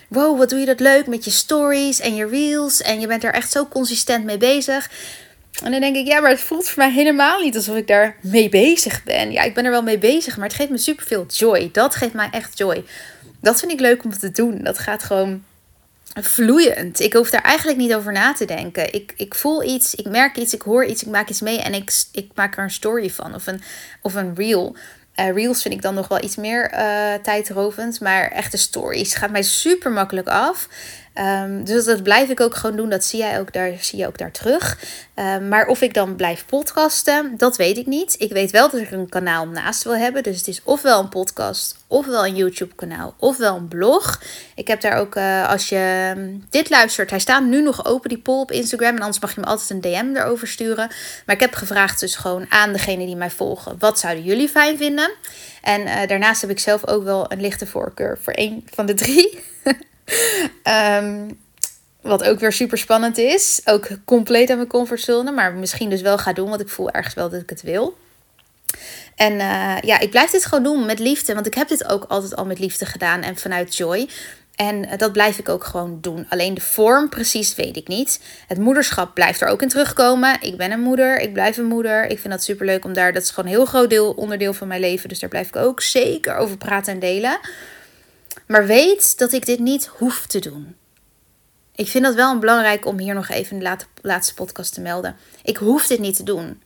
Wow, 0.08 0.38
wat 0.38 0.50
doe 0.50 0.60
je 0.60 0.66
dat 0.66 0.80
leuk 0.80 1.08
met 1.08 1.26
je 1.26 1.32
stories 1.32 2.00
en 2.00 2.16
je 2.16 2.28
reels. 2.28 2.82
En 2.82 3.00
je 3.00 3.08
bent 3.08 3.24
er 3.24 3.34
echt 3.34 3.52
zo 3.52 3.66
consistent 3.66 4.26
mee 4.26 4.38
bezig. 4.38 4.90
En 5.64 5.72
dan 5.72 5.80
denk 5.80 5.96
ik, 5.96 6.08
ja, 6.08 6.20
maar 6.20 6.30
het 6.30 6.42
voelt 6.42 6.68
voor 6.70 6.84
mij 6.84 6.92
helemaal 6.92 7.40
niet 7.40 7.56
alsof 7.56 7.76
ik 7.76 7.88
daar 7.88 8.16
mee 8.22 8.50
bezig 8.50 9.04
ben. 9.04 9.32
Ja, 9.32 9.42
ik 9.42 9.54
ben 9.54 9.66
er 9.66 9.72
wel 9.72 9.84
mee 9.84 9.98
bezig, 9.98 10.38
maar 10.38 10.48
het 10.48 10.56
geeft 10.56 10.70
me 10.70 10.78
superveel 10.78 11.26
joy. 11.26 11.70
Dat 11.72 11.96
geeft 11.96 12.14
mij 12.14 12.30
echt 12.32 12.58
joy. 12.58 12.84
Dat 13.42 13.60
vind 13.60 13.72
ik 13.72 13.80
leuk 13.80 14.04
om 14.04 14.18
te 14.18 14.32
doen. 14.32 14.64
Dat 14.64 14.80
gaat 14.80 15.04
gewoon 15.04 15.44
vloeiend. 16.14 17.00
Ik 17.00 17.14
hoef 17.14 17.30
daar 17.30 17.42
eigenlijk 17.42 17.78
niet 17.78 17.94
over 17.94 18.12
na 18.12 18.34
te 18.34 18.46
denken. 18.46 18.94
Ik, 18.94 19.14
ik 19.16 19.36
voel 19.36 19.64
iets, 19.64 19.96
ik 19.96 20.10
merk 20.10 20.38
iets, 20.38 20.54
ik 20.54 20.62
hoor 20.62 20.86
iets, 20.86 21.04
ik 21.04 21.10
maak 21.10 21.30
iets 21.30 21.42
mee 21.42 21.62
en 21.62 21.74
ik, 21.74 21.92
ik 22.12 22.32
maak 22.36 22.58
er 22.58 22.64
een 22.64 22.72
story 22.72 23.10
van 23.10 23.36
of 23.36 23.48
een, 23.48 23.62
of 24.02 24.14
een 24.14 24.36
reel. 24.36 24.76
Uh, 25.16 25.32
reels 25.32 25.62
vind 25.62 25.74
ik 25.74 25.82
dan 25.82 25.94
nog 25.94 26.08
wel 26.08 26.24
iets 26.24 26.36
meer 26.36 26.74
uh, 26.74 27.14
tijdrovend. 27.14 28.00
Maar 28.00 28.32
echte 28.32 28.58
stories 28.58 29.16
gaat 29.16 29.32
mij 29.32 29.44
super 29.44 29.92
makkelijk 29.92 30.28
af. 30.28 30.68
Um, 31.16 31.64
dus 31.64 31.86
dat 31.86 32.04
blijf 32.04 32.30
ik 32.30 32.40
ook 32.40 32.56
gewoon 32.56 32.76
doen. 32.76 32.90
Dat 32.90 33.04
zie 33.04 33.20
jij 33.20 33.40
ook 33.40 33.54
daar, 33.54 33.72
zie 33.80 34.00
je 34.00 34.08
ook 34.08 34.18
daar 34.18 34.32
terug. 34.32 34.78
Um, 35.16 35.48
maar 35.48 35.68
of 35.68 35.82
ik 35.82 35.94
dan 35.94 36.16
blijf 36.16 36.46
podcasten, 36.46 37.34
dat 37.38 37.58
weet 37.58 37.78
ik 37.78 37.86
niet. 37.86 38.16
Ik 38.18 38.32
weet 38.32 38.52
wel 38.52 38.70
dat 38.70 38.80
ik 38.80 38.92
een 38.92 39.10
kanaal 39.10 39.48
naast 39.48 39.84
wil 39.84 39.96
hebben. 39.96 40.24
Dus 40.24 40.38
het 40.38 40.48
is 40.48 40.62
ofwel 40.64 41.00
een 41.00 41.10
podcast, 41.10 41.78
ofwel 41.88 42.26
een 42.26 42.36
YouTube 42.36 42.76
kanaal, 42.76 43.16
ofwel 43.18 43.56
een 43.56 43.68
blog. 43.68 44.22
Ik 44.56 44.68
heb 44.68 44.82
daar 44.82 44.98
ook, 44.98 45.16
uh, 45.16 45.50
als 45.50 45.70
je 45.70 46.14
um, 46.18 46.46
dit 46.50 46.70
luistert, 46.70 47.10
hij 47.10 47.20
staat 47.20 47.44
nu 47.44 47.62
nog 47.62 47.86
open, 47.86 48.10
die 48.10 48.22
poll 48.22 48.42
op 48.42 48.52
Instagram. 48.52 48.96
En 48.96 49.02
anders 49.02 49.20
mag 49.20 49.36
je 49.36 49.42
me 49.42 49.48
altijd 49.48 49.70
een 49.70 49.82
DM 49.82 50.16
erover 50.16 50.48
sturen. 50.48 50.92
Maar 51.26 51.36
ik 51.36 51.42
heb 51.42 51.54
gevraagd 51.54 52.00
dus 52.00 52.16
gewoon 52.16 52.46
aan 52.50 52.72
degene 52.72 53.06
die 53.06 53.16
mij 53.16 53.32
volgen. 53.32 53.76
Wat 53.80 54.00
zouden 54.00 54.24
jullie 54.24 54.50
fijn 54.50 54.78
vinden? 54.78 55.12
En 55.62 55.82
uh, 55.82 56.08
daarnaast 56.08 56.42
heb 56.42 56.50
ik 56.50 56.60
zelf 56.60 56.88
ook 56.88 57.04
wel 57.04 57.32
een 57.32 57.42
lichte 57.42 57.68
voorkeur 57.68 58.18
voor 58.22 58.34
één 58.34 58.64
van 58.74 58.86
de 58.86 58.94
drie. 58.94 59.40
um, 61.04 61.40
wat 62.02 62.24
ook 62.24 62.40
weer 62.40 62.52
super 62.52 62.78
spannend 62.78 63.18
is. 63.18 63.62
Ook 63.66 63.88
compleet 64.06 64.50
aan 64.50 64.58
mijn 64.58 64.68
comfortzone. 64.68 65.32
Maar 65.32 65.54
misschien 65.54 65.90
dus 65.90 66.02
wel 66.02 66.18
ga 66.18 66.34
doen. 66.34 66.50
Want 66.50 66.62
ik 66.62 66.70
voel 66.70 66.92
ergens 66.92 67.14
wel 67.14 67.30
dat 67.30 67.42
ik 67.42 67.50
het 67.50 67.62
wil. 67.62 67.98
En 69.16 69.34
uh, 69.34 69.78
ja, 69.82 70.00
ik 70.00 70.10
blijf 70.10 70.32
dit 70.32 70.46
gewoon 70.46 70.64
doen 70.64 70.86
met 70.86 71.00
liefde. 71.00 71.34
Want 71.34 71.46
ik 71.46 71.54
heb 71.54 71.68
dit 71.68 71.90
ook 71.90 72.06
altijd 72.08 72.36
al 72.36 72.46
met 72.46 72.60
liefde 72.60 72.86
gedaan. 72.86 73.22
En 73.22 73.38
vanuit 73.38 73.76
joy. 73.76 74.10
En 74.56 74.84
uh, 74.84 74.98
dat 74.98 75.12
blijf 75.12 75.38
ik 75.38 75.50
ook 75.50 75.64
gewoon 75.64 75.98
doen. 76.02 76.26
Alleen 76.30 76.54
de 76.54 76.62
vorm 76.62 77.10
precies 77.10 77.56
weet 77.56 77.78
ik 77.78 77.88
niet. 77.88 78.20
Het 78.48 78.58
moederschap 78.58 79.14
blijft 79.14 79.42
er 79.42 79.48
ook 79.48 79.62
in 79.62 79.68
terugkomen. 79.68 80.38
Ik 80.42 80.58
ben 80.58 80.72
een 80.72 80.82
moeder. 80.82 81.20
Ik 81.20 81.34
blijf 81.34 81.58
een 81.58 81.66
moeder. 81.66 82.04
Ik 82.04 82.20
vind 82.20 82.34
dat 82.34 82.44
super 82.44 82.66
leuk 82.66 82.86
om 82.86 82.94
daar. 82.94 83.14
Dat 83.14 83.24
is 83.24 83.30
gewoon 83.30 83.46
een 83.46 83.56
heel 83.56 83.66
groot 83.66 83.90
deel, 83.90 84.12
onderdeel 84.12 84.54
van 84.54 84.68
mijn 84.68 84.82
leven. 84.82 85.10
Dus 85.10 85.20
daar 85.20 85.30
blijf 85.30 85.48
ik 85.48 85.56
ook 85.56 85.82
zeker 85.82 86.36
over 86.36 86.58
praten 86.58 86.94
en 86.94 87.00
delen. 87.00 87.40
Maar 88.54 88.66
weet 88.66 89.18
dat 89.18 89.32
ik 89.32 89.46
dit 89.46 89.60
niet 89.60 89.86
hoef 89.86 90.26
te 90.26 90.40
doen. 90.40 90.76
Ik 91.76 91.88
vind 91.88 92.04
dat 92.04 92.16
wel 92.16 92.40
belangrijk 92.40 92.86
om 92.86 93.00
hier 93.00 93.14
nog 93.14 93.30
even 93.30 93.58
in 93.58 93.64
de 93.64 93.78
laatste 94.02 94.34
podcast 94.34 94.74
te 94.74 94.82
melden. 94.82 95.16
Ik 95.44 95.58
hoef 95.58 95.88
dit 95.88 96.00
niet 96.00 96.16
te 96.16 96.24
doen. 96.24 96.62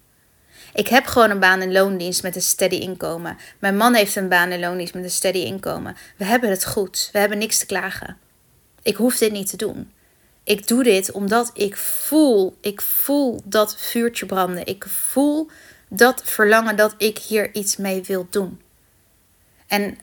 Ik 0.73 0.88
heb 0.88 1.06
gewoon 1.06 1.30
een 1.30 1.39
baan 1.39 1.62
in 1.62 1.71
loondienst 1.71 2.23
met 2.23 2.36
een 2.36 2.41
steady 2.41 2.76
inkomen. 2.76 3.38
Mijn 3.60 3.78
man 3.78 3.93
heeft 3.93 4.15
een 4.15 4.30
baan 4.30 4.52
in 4.52 4.60
loondienst 4.60 4.93
met 4.93 5.04
een 5.04 5.10
steady 5.10 5.38
inkomen. 5.38 5.95
We 6.17 6.26
hebben 6.26 6.50
het 6.50 6.65
goed. 6.65 7.10
We 7.12 7.19
hebben 7.19 7.38
niks 7.38 7.58
te 7.58 7.65
klagen. 7.65 8.17
Ik 8.82 8.95
hoef 8.95 9.17
dit 9.17 9.32
niet 9.32 9.50
te 9.50 9.58
doen. 9.58 9.91
Ik 10.43 10.67
doe 10.67 10.84
dit 10.84 11.12
omdat 11.12 11.52
ik 11.54 11.78
voel, 11.78 12.58
ik 12.62 12.82
voel 12.82 13.41
dat 13.43 13.78
vuurtje 13.78 14.26
branden. 14.26 14.65
Ik 14.65 14.86
voel 14.88 15.50
dat 15.89 16.21
verlangen 16.26 16.76
dat 16.76 16.95
ik 16.97 17.17
hier 17.17 17.54
iets 17.54 17.78
mee 17.78 18.04
wil 18.04 18.28
doen. 18.30 18.62
En 19.67 19.97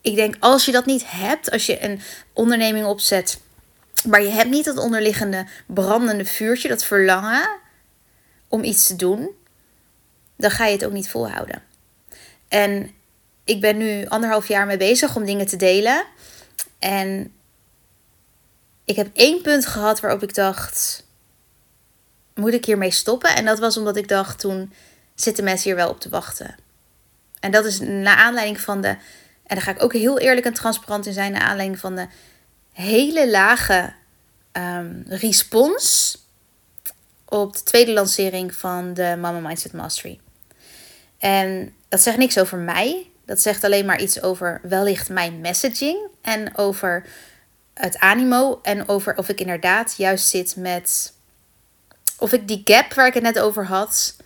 ik 0.00 0.14
denk 0.14 0.36
als 0.40 0.64
je 0.64 0.72
dat 0.72 0.86
niet 0.86 1.02
hebt, 1.06 1.50
als 1.50 1.66
je 1.66 1.84
een 1.84 2.00
onderneming 2.32 2.86
opzet, 2.86 3.40
maar 4.08 4.22
je 4.22 4.28
hebt 4.28 4.50
niet 4.50 4.64
dat 4.64 4.76
onderliggende 4.76 5.46
brandende 5.66 6.24
vuurtje, 6.24 6.68
dat 6.68 6.84
verlangen 6.84 7.48
om 8.48 8.64
iets 8.64 8.86
te 8.86 8.96
doen, 8.96 9.30
dan 10.36 10.50
ga 10.50 10.66
je 10.66 10.72
het 10.72 10.84
ook 10.84 10.92
niet 10.92 11.08
volhouden. 11.08 11.62
En 12.48 12.90
ik 13.44 13.60
ben 13.60 13.76
nu 13.76 14.06
anderhalf 14.06 14.48
jaar 14.48 14.66
mee 14.66 14.76
bezig 14.76 15.16
om 15.16 15.24
dingen 15.24 15.46
te 15.46 15.56
delen. 15.56 16.04
En 16.78 17.32
ik 18.84 18.96
heb 18.96 19.08
één 19.12 19.42
punt 19.42 19.66
gehad 19.66 20.00
waarop 20.00 20.22
ik 20.22 20.34
dacht: 20.34 21.04
moet 22.34 22.52
ik 22.52 22.64
hiermee 22.64 22.90
stoppen? 22.90 23.34
En 23.34 23.44
dat 23.44 23.58
was 23.58 23.76
omdat 23.76 23.96
ik 23.96 24.08
dacht: 24.08 24.38
toen 24.38 24.72
zitten 25.14 25.44
mensen 25.44 25.64
hier 25.64 25.76
wel 25.76 25.90
op 25.90 26.00
te 26.00 26.08
wachten. 26.08 26.56
En 27.40 27.50
dat 27.50 27.64
is 27.64 27.80
naar 27.80 28.16
aanleiding 28.16 28.60
van 28.60 28.80
de 28.80 28.96
en 29.50 29.56
daar 29.56 29.64
ga 29.64 29.70
ik 29.70 29.82
ook 29.82 29.92
heel 29.92 30.18
eerlijk 30.18 30.46
en 30.46 30.52
transparant 30.52 31.06
in 31.06 31.12
zijn, 31.12 31.32
naar 31.32 31.40
aanleiding 31.40 31.78
van 31.78 31.94
de 31.94 32.06
hele 32.72 33.30
lage 33.30 33.92
um, 34.52 35.04
respons 35.08 36.16
op 37.28 37.52
de 37.56 37.62
tweede 37.62 37.92
lancering 37.92 38.54
van 38.54 38.94
de 38.94 39.16
Mama 39.20 39.38
Mindset 39.48 39.72
Mastery. 39.72 40.20
En 41.18 41.74
dat 41.88 42.00
zegt 42.00 42.16
niks 42.16 42.38
over 42.38 42.58
mij. 42.58 43.10
Dat 43.26 43.40
zegt 43.40 43.64
alleen 43.64 43.86
maar 43.86 44.00
iets 44.00 44.22
over 44.22 44.60
wellicht 44.62 45.08
mijn 45.08 45.40
messaging 45.40 45.98
en 46.20 46.56
over 46.56 47.06
het 47.74 47.98
animo 47.98 48.60
en 48.62 48.88
over 48.88 49.16
of 49.16 49.28
ik 49.28 49.40
inderdaad 49.40 49.94
juist 49.96 50.28
zit 50.28 50.56
met 50.56 51.12
of 52.18 52.32
ik 52.32 52.48
die 52.48 52.62
gap 52.64 52.94
waar 52.94 53.06
ik 53.06 53.14
het 53.14 53.22
net 53.22 53.38
over 53.38 53.66
had, 53.66 54.16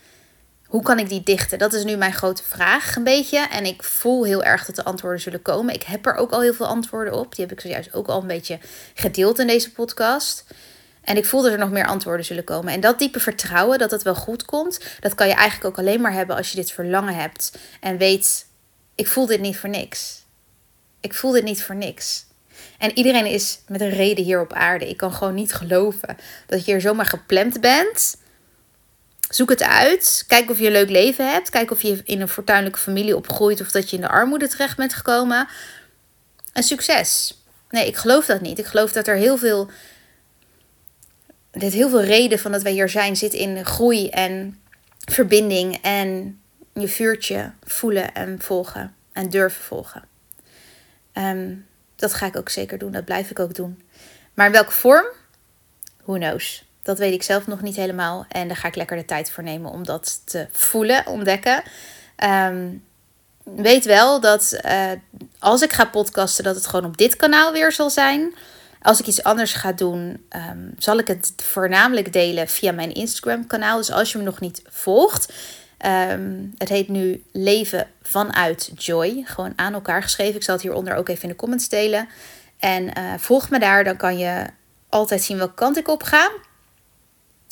hoe 0.66 0.83
kan 0.83 0.98
ik 0.98 1.09
die 1.09 1.22
dichten? 1.22 1.59
Dat 1.59 1.72
is 1.72 1.85
nu 1.85 1.96
mijn 1.96 2.12
grote 2.12 2.42
vraag 2.42 2.96
een 2.96 3.05
beetje. 3.05 3.38
En 3.38 3.64
ik 3.64 3.83
voel 3.83 4.24
heel 4.24 4.44
erg 4.44 4.64
dat 4.64 4.77
de 4.77 4.85
antwoorden 4.85 5.20
zullen 5.20 5.42
komen. 5.42 5.74
Ik 5.74 5.83
heb 5.83 6.07
er 6.07 6.14
ook 6.14 6.31
al 6.31 6.40
heel 6.40 6.55
veel 6.55 6.66
antwoorden 6.66 7.14
op. 7.14 7.35
Die 7.35 7.44
heb 7.44 7.55
ik 7.55 7.61
zojuist 7.61 7.94
ook 7.94 8.07
al 8.07 8.20
een 8.20 8.27
beetje 8.27 8.59
gedeeld 8.94 9.38
in 9.38 9.46
deze 9.46 9.72
podcast. 9.72 10.44
En 11.03 11.16
ik 11.16 11.27
voel 11.27 11.42
dat 11.42 11.53
er 11.53 11.59
nog 11.59 11.70
meer 11.70 11.87
antwoorden 11.87 12.27
zullen 12.27 12.44
komen. 12.44 12.72
En 12.72 12.81
dat 12.81 12.98
diepe 12.98 13.20
vertrouwen 13.20 13.79
dat 13.79 13.90
het 13.90 14.03
wel 14.03 14.14
goed 14.14 14.44
komt, 14.44 14.81
dat 15.00 15.14
kan 15.14 15.29
je 15.29 15.35
eigenlijk 15.35 15.66
ook 15.66 15.79
alleen 15.79 16.00
maar 16.00 16.12
hebben 16.12 16.37
als 16.37 16.50
je 16.50 16.57
dit 16.57 16.72
verlangen 16.72 17.14
hebt. 17.14 17.59
En 17.81 17.96
weet, 17.96 18.46
ik 18.94 19.07
voel 19.07 19.27
dit 19.27 19.40
niet 19.40 19.57
voor 19.57 19.68
niks. 19.68 20.22
Ik 21.00 21.14
voel 21.14 21.33
dit 21.33 21.44
niet 21.44 21.62
voor 21.62 21.74
niks. 21.74 22.27
En 22.79 22.98
iedereen 22.98 23.27
is 23.27 23.59
met 23.68 23.81
een 23.81 23.90
reden 23.90 24.24
hier 24.24 24.40
op 24.40 24.53
aarde. 24.53 24.88
Ik 24.88 24.96
kan 24.96 25.12
gewoon 25.12 25.35
niet 25.35 25.55
geloven 25.55 26.16
dat 26.46 26.64
je 26.64 26.72
hier 26.72 26.81
zomaar 26.81 27.07
gepland 27.07 27.61
bent 27.61 28.16
Zoek 29.35 29.49
het 29.49 29.62
uit. 29.62 30.25
Kijk 30.29 30.51
of 30.51 30.59
je 30.59 30.66
een 30.66 30.73
leuk 30.73 30.90
leven 30.90 31.31
hebt. 31.31 31.51
Kijk 31.51 31.70
of 31.70 31.83
je 31.83 32.01
in 32.05 32.20
een 32.20 32.29
fortuinlijke 32.29 32.79
familie 32.79 33.16
opgroeit 33.16 33.61
of 33.61 33.70
dat 33.70 33.90
je 33.90 33.97
in 33.97 34.03
de 34.03 34.09
armoede 34.09 34.49
terecht 34.49 34.77
bent 34.77 34.94
gekomen. 34.94 35.49
En 36.53 36.62
succes. 36.62 37.38
Nee, 37.70 37.87
ik 37.87 37.97
geloof 37.97 38.27
dat 38.27 38.40
niet. 38.40 38.59
Ik 38.59 38.66
geloof 38.66 38.92
dat 38.92 39.07
er 39.07 39.16
heel 39.16 39.37
veel. 39.37 39.70
Dit 41.51 41.73
heel 41.73 41.88
veel 41.88 42.03
reden 42.03 42.38
van 42.38 42.53
dat 42.53 42.62
wij 42.62 42.73
hier 42.73 42.88
zijn 42.88 43.16
zit 43.16 43.33
in 43.33 43.64
groei 43.64 44.09
en 44.09 44.61
verbinding 44.99 45.79
en 45.83 46.40
je 46.73 46.88
vuurtje 46.88 47.53
voelen 47.62 48.14
en 48.14 48.40
volgen 48.40 48.94
en 49.12 49.31
durven 49.31 49.62
volgen. 49.62 50.05
Um, 51.14 51.66
dat 51.97 52.14
ga 52.14 52.27
ik 52.27 52.37
ook 52.37 52.49
zeker 52.49 52.79
doen. 52.79 52.92
Dat 52.92 53.05
blijf 53.05 53.31
ik 53.31 53.38
ook 53.38 53.55
doen. 53.55 53.83
Maar 54.35 54.47
in 54.47 54.53
welke 54.53 54.73
vorm? 54.73 55.07
Who 56.05 56.14
knows? 56.14 56.63
Dat 56.85 56.99
weet 56.99 57.12
ik 57.12 57.23
zelf 57.23 57.47
nog 57.47 57.62
niet 57.62 57.77
helemaal. 57.77 58.27
En 58.29 58.49
daar 58.49 58.57
ga 58.57 58.68
ik 58.68 58.77
lekker 58.77 58.97
de 58.97 59.05
tijd 59.05 59.31
voor 59.31 59.42
nemen 59.42 59.70
om 59.70 59.85
dat 59.85 60.20
te 60.25 60.47
voelen, 60.53 61.07
ontdekken. 61.07 61.62
Um, 62.25 62.85
weet 63.42 63.85
wel 63.85 64.20
dat 64.20 64.61
uh, 64.64 64.90
als 65.38 65.62
ik 65.62 65.73
ga 65.73 65.85
podcasten, 65.85 66.44
dat 66.44 66.55
het 66.55 66.66
gewoon 66.66 66.85
op 66.85 66.97
dit 66.97 67.16
kanaal 67.16 67.53
weer 67.53 67.73
zal 67.73 67.90
zijn. 67.90 68.35
Als 68.83 69.01
ik 69.01 69.07
iets 69.07 69.23
anders 69.23 69.53
ga 69.53 69.73
doen, 69.73 70.27
um, 70.51 70.75
zal 70.79 70.99
ik 70.99 71.09
het 71.09 71.33
voornamelijk 71.37 72.12
delen 72.12 72.49
via 72.49 72.73
mijn 72.73 72.94
Instagram-kanaal. 72.94 73.77
Dus 73.77 73.90
als 73.90 74.12
je 74.12 74.18
me 74.18 74.25
nog 74.25 74.40
niet 74.40 74.62
volgt, 74.68 75.33
um, 76.11 76.53
het 76.59 76.68
heet 76.68 76.88
nu 76.88 77.25
Leven 77.33 77.87
vanuit 78.03 78.70
Joy. 78.77 79.23
Gewoon 79.25 79.53
aan 79.57 79.75
elkaar 79.75 80.03
geschreven. 80.03 80.35
Ik 80.35 80.42
zal 80.42 80.55
het 80.55 80.62
hieronder 80.62 80.94
ook 80.94 81.09
even 81.09 81.23
in 81.23 81.29
de 81.29 81.37
comments 81.37 81.68
delen. 81.68 82.09
En 82.59 82.83
uh, 82.83 83.14
volg 83.18 83.51
me 83.51 83.59
daar, 83.59 83.85
dan 83.85 83.97
kan 83.97 84.18
je 84.18 84.47
altijd 84.88 85.23
zien 85.23 85.37
welke 85.37 85.55
kant 85.55 85.77
ik 85.77 85.88
op 85.88 86.03
ga. 86.03 86.31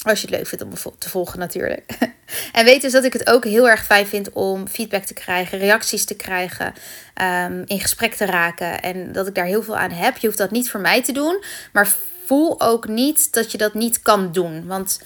Als 0.02 0.20
je 0.20 0.26
het 0.26 0.36
leuk 0.36 0.46
vindt 0.46 0.64
om 0.64 0.94
te 0.98 1.08
volgen 1.08 1.38
natuurlijk. 1.38 1.98
en 2.52 2.64
weet 2.64 2.80
dus 2.80 2.92
dat 2.92 3.04
ik 3.04 3.12
het 3.12 3.30
ook 3.30 3.44
heel 3.44 3.68
erg 3.68 3.84
fijn 3.84 4.06
vind 4.06 4.32
om 4.32 4.68
feedback 4.68 5.04
te 5.04 5.14
krijgen, 5.14 5.58
reacties 5.58 6.04
te 6.04 6.14
krijgen, 6.14 6.74
um, 7.22 7.62
in 7.66 7.80
gesprek 7.80 8.14
te 8.14 8.24
raken. 8.24 8.80
En 8.80 9.12
dat 9.12 9.26
ik 9.26 9.34
daar 9.34 9.44
heel 9.44 9.62
veel 9.62 9.76
aan 9.76 9.90
heb. 9.90 10.16
Je 10.16 10.26
hoeft 10.26 10.38
dat 10.38 10.50
niet 10.50 10.70
voor 10.70 10.80
mij 10.80 11.02
te 11.02 11.12
doen. 11.12 11.44
Maar 11.72 11.94
voel 12.24 12.60
ook 12.60 12.88
niet 12.88 13.32
dat 13.32 13.52
je 13.52 13.58
dat 13.58 13.74
niet 13.74 14.02
kan 14.02 14.32
doen. 14.32 14.66
Want 14.66 15.00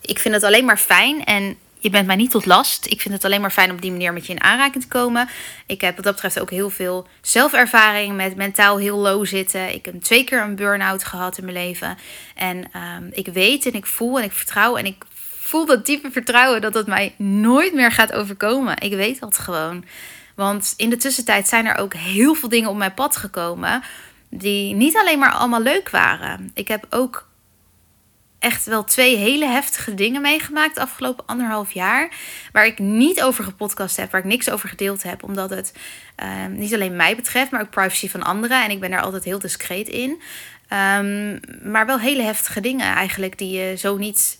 ik 0.00 0.18
vind 0.18 0.34
het 0.34 0.44
alleen 0.44 0.64
maar 0.64 0.78
fijn. 0.78 1.24
En 1.24 1.56
je 1.78 1.90
bent 1.90 2.06
mij 2.06 2.16
niet 2.16 2.30
tot 2.30 2.46
last. 2.46 2.86
Ik 2.86 3.00
vind 3.00 3.14
het 3.14 3.24
alleen 3.24 3.40
maar 3.40 3.50
fijn 3.50 3.70
op 3.70 3.82
die 3.82 3.90
manier 3.90 4.12
met 4.12 4.26
je 4.26 4.32
in 4.32 4.42
aanraking 4.42 4.82
te 4.82 4.88
komen. 4.88 5.28
Ik 5.66 5.80
heb 5.80 5.94
wat 5.94 6.04
dat 6.04 6.14
betreft 6.14 6.40
ook 6.40 6.50
heel 6.50 6.70
veel 6.70 7.06
zelfervaring 7.20 8.16
met 8.16 8.36
mentaal 8.36 8.78
heel 8.78 8.96
low 8.96 9.26
zitten. 9.26 9.74
Ik 9.74 9.84
heb 9.84 10.02
twee 10.02 10.24
keer 10.24 10.42
een 10.42 10.56
burn-out 10.56 11.04
gehad 11.04 11.38
in 11.38 11.44
mijn 11.44 11.56
leven. 11.56 11.98
En 12.34 12.56
um, 12.56 13.08
ik 13.12 13.28
weet 13.28 13.66
en 13.66 13.72
ik 13.72 13.86
voel 13.86 14.18
en 14.18 14.24
ik 14.24 14.32
vertrouw 14.32 14.76
en 14.76 14.86
ik 14.86 15.04
voel 15.38 15.66
dat 15.66 15.86
diepe 15.86 16.10
vertrouwen 16.10 16.60
dat 16.60 16.74
het 16.74 16.86
mij 16.86 17.14
nooit 17.18 17.74
meer 17.74 17.92
gaat 17.92 18.12
overkomen. 18.12 18.80
Ik 18.80 18.92
weet 18.92 19.20
dat 19.20 19.38
gewoon. 19.38 19.84
Want 20.34 20.74
in 20.76 20.90
de 20.90 20.96
tussentijd 20.96 21.48
zijn 21.48 21.66
er 21.66 21.76
ook 21.78 21.94
heel 21.94 22.34
veel 22.34 22.48
dingen 22.48 22.70
op 22.70 22.76
mijn 22.76 22.94
pad 22.94 23.16
gekomen 23.16 23.82
die 24.28 24.74
niet 24.74 24.96
alleen 24.96 25.18
maar 25.18 25.32
allemaal 25.32 25.62
leuk 25.62 25.90
waren. 25.90 26.50
Ik 26.54 26.68
heb 26.68 26.86
ook 26.90 27.26
echt 28.46 28.64
wel 28.66 28.84
twee 28.84 29.16
hele 29.16 29.46
heftige 29.46 29.94
dingen 29.94 30.22
meegemaakt 30.22 30.78
afgelopen 30.78 31.26
anderhalf 31.26 31.72
jaar. 31.72 32.10
Waar 32.52 32.66
ik 32.66 32.78
niet 32.78 33.22
over 33.22 33.44
gepodcast 33.44 33.96
heb, 33.96 34.10
waar 34.10 34.20
ik 34.20 34.26
niks 34.26 34.50
over 34.50 34.68
gedeeld 34.68 35.02
heb. 35.02 35.22
Omdat 35.22 35.50
het 35.50 35.72
ehm, 36.16 36.52
niet 36.52 36.74
alleen 36.74 36.96
mij 36.96 37.16
betreft, 37.16 37.50
maar 37.50 37.60
ook 37.60 37.70
privacy 37.70 38.08
van 38.08 38.22
anderen. 38.22 38.64
En 38.64 38.70
ik 38.70 38.80
ben 38.80 38.90
daar 38.90 39.00
altijd 39.00 39.24
heel 39.24 39.38
discreet 39.38 39.88
in. 39.88 40.22
Ehm, 40.68 41.38
maar 41.70 41.86
wel 41.86 41.98
hele 41.98 42.22
heftige 42.22 42.60
dingen 42.60 42.94
eigenlijk 42.94 43.38
die 43.38 43.58
je 43.58 43.76
zo 43.76 43.96
niet 43.96 44.38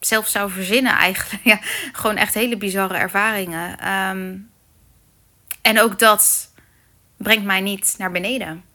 zelf 0.00 0.26
zou 0.28 0.50
verzinnen 0.50 0.92
eigenlijk. 0.92 1.44
Ja, 1.52 1.58
gewoon 1.92 2.16
echt 2.16 2.34
hele 2.34 2.56
bizarre 2.56 2.96
ervaringen. 2.96 3.78
Ehm, 3.78 4.36
en 5.62 5.80
ook 5.80 5.98
dat 5.98 6.52
brengt 7.16 7.44
mij 7.44 7.60
niet 7.60 7.94
naar 7.98 8.10
beneden. 8.10 8.69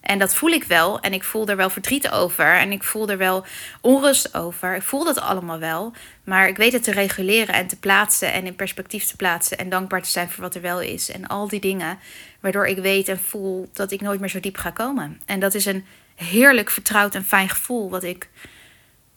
En 0.00 0.18
dat 0.18 0.34
voel 0.34 0.50
ik 0.50 0.64
wel. 0.64 1.00
En 1.00 1.12
ik 1.12 1.24
voel 1.24 1.46
er 1.46 1.56
wel 1.56 1.70
verdriet 1.70 2.10
over. 2.10 2.56
En 2.56 2.72
ik 2.72 2.84
voel 2.84 3.08
er 3.08 3.18
wel 3.18 3.44
onrust 3.80 4.34
over. 4.34 4.74
Ik 4.74 4.82
voel 4.82 5.04
dat 5.04 5.20
allemaal 5.20 5.58
wel. 5.58 5.92
Maar 6.24 6.48
ik 6.48 6.56
weet 6.56 6.72
het 6.72 6.82
te 6.82 6.92
reguleren 6.92 7.54
en 7.54 7.66
te 7.66 7.78
plaatsen 7.78 8.32
en 8.32 8.46
in 8.46 8.56
perspectief 8.56 9.04
te 9.04 9.16
plaatsen. 9.16 9.58
En 9.58 9.68
dankbaar 9.68 10.02
te 10.02 10.10
zijn 10.10 10.30
voor 10.30 10.42
wat 10.42 10.54
er 10.54 10.60
wel 10.60 10.80
is. 10.80 11.10
En 11.10 11.26
al 11.26 11.48
die 11.48 11.60
dingen 11.60 11.98
waardoor 12.40 12.66
ik 12.66 12.78
weet 12.78 13.08
en 13.08 13.20
voel 13.20 13.68
dat 13.72 13.90
ik 13.90 14.00
nooit 14.00 14.20
meer 14.20 14.28
zo 14.28 14.40
diep 14.40 14.56
ga 14.56 14.70
komen. 14.70 15.20
En 15.26 15.40
dat 15.40 15.54
is 15.54 15.66
een 15.66 15.84
heerlijk 16.14 16.70
vertrouwd 16.70 17.14
en 17.14 17.24
fijn 17.24 17.48
gevoel 17.48 17.90
wat 17.90 18.02
ik 18.02 18.28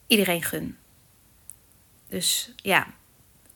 iedereen 0.06 0.42
gun. 0.42 0.76
Dus 2.08 2.52
ja, 2.56 2.86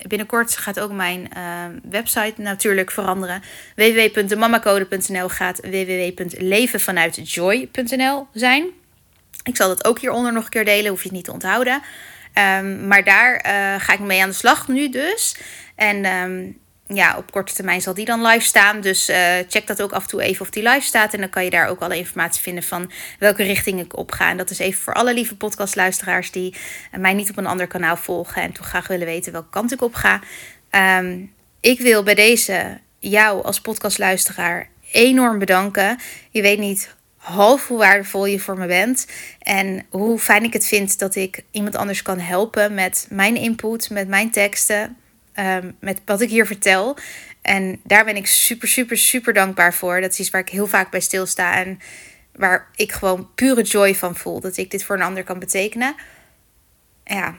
binnenkort 0.06 0.56
gaat 0.56 0.80
ook 0.80 0.92
mijn 0.92 1.28
uh, 1.36 1.64
website 1.90 2.34
natuurlijk 2.36 2.90
veranderen. 2.90 3.42
www.mamacode.nl 3.74 5.28
gaat 5.28 5.60
www.levenvanuitjoy.nl 5.60 8.26
zijn. 8.32 8.66
Ik 9.42 9.56
zal 9.56 9.68
dat 9.68 9.84
ook 9.84 9.98
hieronder 9.98 10.32
nog 10.32 10.44
een 10.44 10.50
keer 10.50 10.64
delen, 10.64 10.90
hoef 10.90 11.02
je 11.02 11.08
het 11.08 11.16
niet 11.16 11.24
te 11.24 11.32
onthouden. 11.32 11.82
Um, 12.34 12.86
maar 12.86 13.04
daar 13.04 13.34
uh, 13.34 13.40
ga 13.80 13.92
ik 13.92 13.98
mee 13.98 14.22
aan 14.22 14.28
de 14.28 14.34
slag 14.34 14.68
nu 14.68 14.88
dus. 14.88 15.36
En 15.74 16.06
um, 16.06 16.58
ja, 16.88 17.16
op 17.16 17.32
korte 17.32 17.54
termijn 17.54 17.80
zal 17.80 17.94
die 17.94 18.04
dan 18.04 18.26
live 18.26 18.44
staan. 18.44 18.80
Dus 18.80 19.10
uh, 19.10 19.16
check 19.48 19.66
dat 19.66 19.82
ook 19.82 19.92
af 19.92 20.02
en 20.02 20.08
toe 20.08 20.22
even 20.22 20.40
of 20.40 20.50
die 20.50 20.68
live 20.68 20.86
staat. 20.86 21.14
En 21.14 21.20
dan 21.20 21.30
kan 21.30 21.44
je 21.44 21.50
daar 21.50 21.68
ook 21.68 21.80
alle 21.80 21.96
informatie 21.96 22.42
vinden 22.42 22.62
van 22.62 22.90
welke 23.18 23.42
richting 23.42 23.80
ik 23.80 23.96
op 23.96 24.12
ga. 24.12 24.30
En 24.30 24.36
dat 24.36 24.50
is 24.50 24.58
even 24.58 24.80
voor 24.80 24.94
alle 24.94 25.14
lieve 25.14 25.36
podcastluisteraars 25.36 26.30
die 26.30 26.54
mij 26.98 27.14
niet 27.14 27.30
op 27.30 27.36
een 27.36 27.46
ander 27.46 27.66
kanaal 27.66 27.96
volgen. 27.96 28.42
En 28.42 28.52
toch 28.52 28.66
graag 28.66 28.86
willen 28.86 29.06
weten 29.06 29.32
welke 29.32 29.50
kant 29.50 29.72
ik 29.72 29.82
op 29.82 29.94
ga. 29.94 30.20
Um, 30.98 31.32
ik 31.60 31.80
wil 31.80 32.02
bij 32.02 32.14
deze 32.14 32.78
jou 32.98 33.44
als 33.44 33.60
podcastluisteraar 33.60 34.68
enorm 34.92 35.38
bedanken. 35.38 35.98
Je 36.30 36.42
weet 36.42 36.58
niet 36.58 36.96
half 37.16 37.68
hoe 37.68 37.78
waardevol 37.78 38.26
je 38.26 38.40
voor 38.40 38.58
me 38.58 38.66
bent. 38.66 39.06
En 39.38 39.86
hoe 39.90 40.18
fijn 40.18 40.44
ik 40.44 40.52
het 40.52 40.66
vind 40.66 40.98
dat 40.98 41.14
ik 41.14 41.44
iemand 41.50 41.76
anders 41.76 42.02
kan 42.02 42.18
helpen 42.18 42.74
met 42.74 43.06
mijn 43.10 43.36
input, 43.36 43.90
met 43.90 44.08
mijn 44.08 44.30
teksten 44.30 44.96
um, 45.38 45.76
met 45.80 46.00
wat 46.04 46.20
ik 46.20 46.30
hier 46.30 46.46
vertel. 46.46 46.96
En 47.42 47.80
daar 47.84 48.04
ben 48.04 48.16
ik 48.16 48.26
super, 48.26 48.68
super, 48.68 48.96
super 48.96 49.32
dankbaar 49.32 49.74
voor. 49.74 50.00
Dat 50.00 50.12
is 50.12 50.18
iets 50.18 50.30
waar 50.30 50.40
ik 50.40 50.48
heel 50.48 50.66
vaak 50.66 50.90
bij 50.90 51.00
stilsta. 51.00 51.54
En 51.54 51.78
waar 52.32 52.68
ik 52.74 52.92
gewoon 52.92 53.34
pure 53.34 53.62
joy 53.62 53.94
van 53.94 54.16
voel. 54.16 54.40
Dat 54.40 54.56
ik 54.56 54.70
dit 54.70 54.84
voor 54.84 54.96
een 54.96 55.02
ander 55.02 55.24
kan 55.24 55.38
betekenen. 55.38 55.94
Ja, 57.04 57.34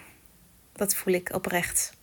dat 0.73 0.95
voel 0.95 1.13
ik 1.13 1.29
oprecht. 1.33 1.97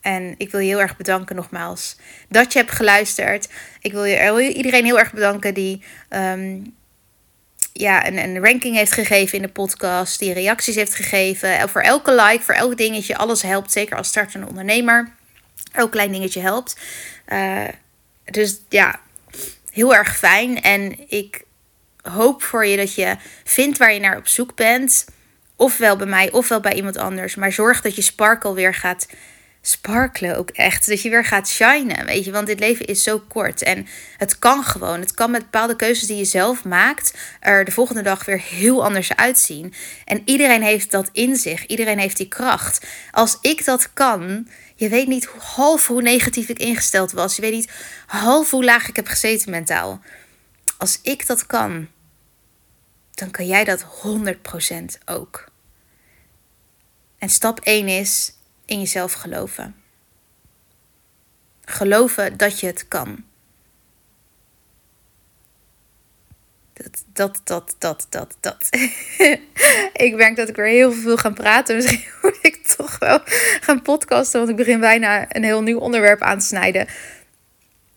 En 0.00 0.34
ik 0.38 0.50
wil 0.50 0.60
je 0.60 0.68
heel 0.68 0.80
erg 0.80 0.96
bedanken 0.96 1.36
nogmaals 1.36 1.98
dat 2.28 2.52
je 2.52 2.58
hebt 2.58 2.70
geluisterd. 2.70 3.48
Ik 3.80 3.92
wil 3.92 4.38
iedereen 4.38 4.84
heel 4.84 4.98
erg 4.98 5.12
bedanken 5.12 5.54
die 5.54 5.82
um, 6.10 6.74
ja, 7.76 8.06
een, 8.06 8.18
een 8.18 8.44
ranking 8.44 8.76
heeft 8.76 8.92
gegeven 8.92 9.36
in 9.36 9.42
de 9.42 9.52
podcast. 9.52 10.18
Die 10.18 10.32
reacties 10.32 10.74
heeft 10.74 10.94
gegeven. 10.94 11.68
Voor 11.68 11.80
elke 11.80 12.14
like, 12.14 12.44
voor 12.44 12.54
elk 12.54 12.76
dingetje. 12.76 13.16
Alles 13.16 13.42
helpt. 13.42 13.72
Zeker 13.72 13.96
als 13.96 14.08
startende 14.08 14.46
ondernemer. 14.46 15.12
Elk 15.72 15.90
klein 15.90 16.12
dingetje 16.12 16.40
helpt. 16.40 16.76
Uh, 17.28 17.68
dus 18.24 18.60
ja, 18.68 19.00
heel 19.70 19.94
erg 19.94 20.16
fijn. 20.16 20.62
En 20.62 21.10
ik 21.10 21.44
hoop 22.02 22.42
voor 22.42 22.66
je 22.66 22.76
dat 22.76 22.94
je 22.94 23.16
vindt 23.44 23.78
waar 23.78 23.92
je 23.92 24.00
naar 24.00 24.16
op 24.16 24.28
zoek 24.28 24.54
bent. 24.54 25.04
Ofwel 25.56 25.96
bij 25.96 26.06
mij, 26.06 26.32
ofwel 26.32 26.60
bij 26.60 26.74
iemand 26.74 26.96
anders. 26.96 27.34
Maar 27.34 27.52
zorg 27.52 27.80
dat 27.80 27.96
je 27.96 28.02
sparkle 28.02 28.54
weer 28.54 28.74
gaat 28.74 29.06
sparkelen 29.66 30.36
ook 30.36 30.50
echt. 30.50 30.88
Dat 30.88 31.02
je 31.02 31.10
weer 31.10 31.24
gaat 31.24 31.48
shinen, 31.48 32.06
weet 32.06 32.24
je. 32.24 32.30
Want 32.30 32.46
dit 32.46 32.60
leven 32.60 32.86
is 32.86 33.02
zo 33.02 33.18
kort. 33.28 33.62
En 33.62 33.86
het 34.16 34.38
kan 34.38 34.64
gewoon. 34.64 35.00
Het 35.00 35.14
kan 35.14 35.30
met 35.30 35.42
bepaalde 35.42 35.76
keuzes 35.76 36.06
die 36.06 36.16
je 36.16 36.24
zelf 36.24 36.64
maakt... 36.64 37.14
er 37.40 37.64
de 37.64 37.70
volgende 37.70 38.02
dag 38.02 38.24
weer 38.24 38.40
heel 38.40 38.84
anders 38.84 39.16
uitzien. 39.16 39.74
En 40.04 40.22
iedereen 40.24 40.62
heeft 40.62 40.90
dat 40.90 41.08
in 41.12 41.36
zich. 41.36 41.66
Iedereen 41.66 41.98
heeft 41.98 42.16
die 42.16 42.28
kracht. 42.28 42.86
Als 43.10 43.38
ik 43.40 43.64
dat 43.64 43.92
kan... 43.92 44.48
Je 44.76 44.88
weet 44.88 45.06
niet 45.06 45.28
half 45.38 45.86
hoe 45.86 46.02
negatief 46.02 46.48
ik 46.48 46.58
ingesteld 46.58 47.12
was. 47.12 47.36
Je 47.36 47.42
weet 47.42 47.52
niet 47.52 47.70
half 48.06 48.50
hoe 48.50 48.64
laag 48.64 48.88
ik 48.88 48.96
heb 48.96 49.06
gezeten 49.06 49.50
mentaal. 49.50 50.00
Als 50.78 50.98
ik 51.02 51.26
dat 51.26 51.46
kan... 51.46 51.88
dan 53.10 53.30
kan 53.30 53.46
jij 53.46 53.64
dat 53.64 53.84
100% 53.84 55.04
ook. 55.04 55.44
En 57.18 57.28
stap 57.28 57.60
1 57.60 57.88
is 57.88 58.32
in 58.66 58.78
jezelf 58.78 59.12
geloven. 59.12 59.74
Geloven 61.64 62.36
dat 62.36 62.60
je 62.60 62.66
het 62.66 62.88
kan. 62.88 63.24
Dat, 66.72 67.04
dat, 67.12 67.40
dat, 67.44 67.74
dat, 67.78 68.06
dat, 68.10 68.36
dat. 68.40 68.68
ik 70.06 70.14
merk 70.14 70.36
dat 70.36 70.48
ik 70.48 70.56
weer 70.56 70.66
heel 70.66 70.92
veel 70.92 71.16
ga 71.16 71.30
praten. 71.30 71.76
Misschien 71.76 72.04
moet 72.22 72.38
ik 72.42 72.66
toch 72.66 72.98
wel 72.98 73.18
gaan 73.60 73.82
podcasten, 73.82 74.38
want 74.38 74.50
ik 74.50 74.56
begin 74.56 74.80
bijna 74.80 75.34
een 75.34 75.44
heel 75.44 75.62
nieuw 75.62 75.78
onderwerp 75.78 76.20
aan 76.20 76.38
te 76.38 76.46
snijden. 76.46 76.86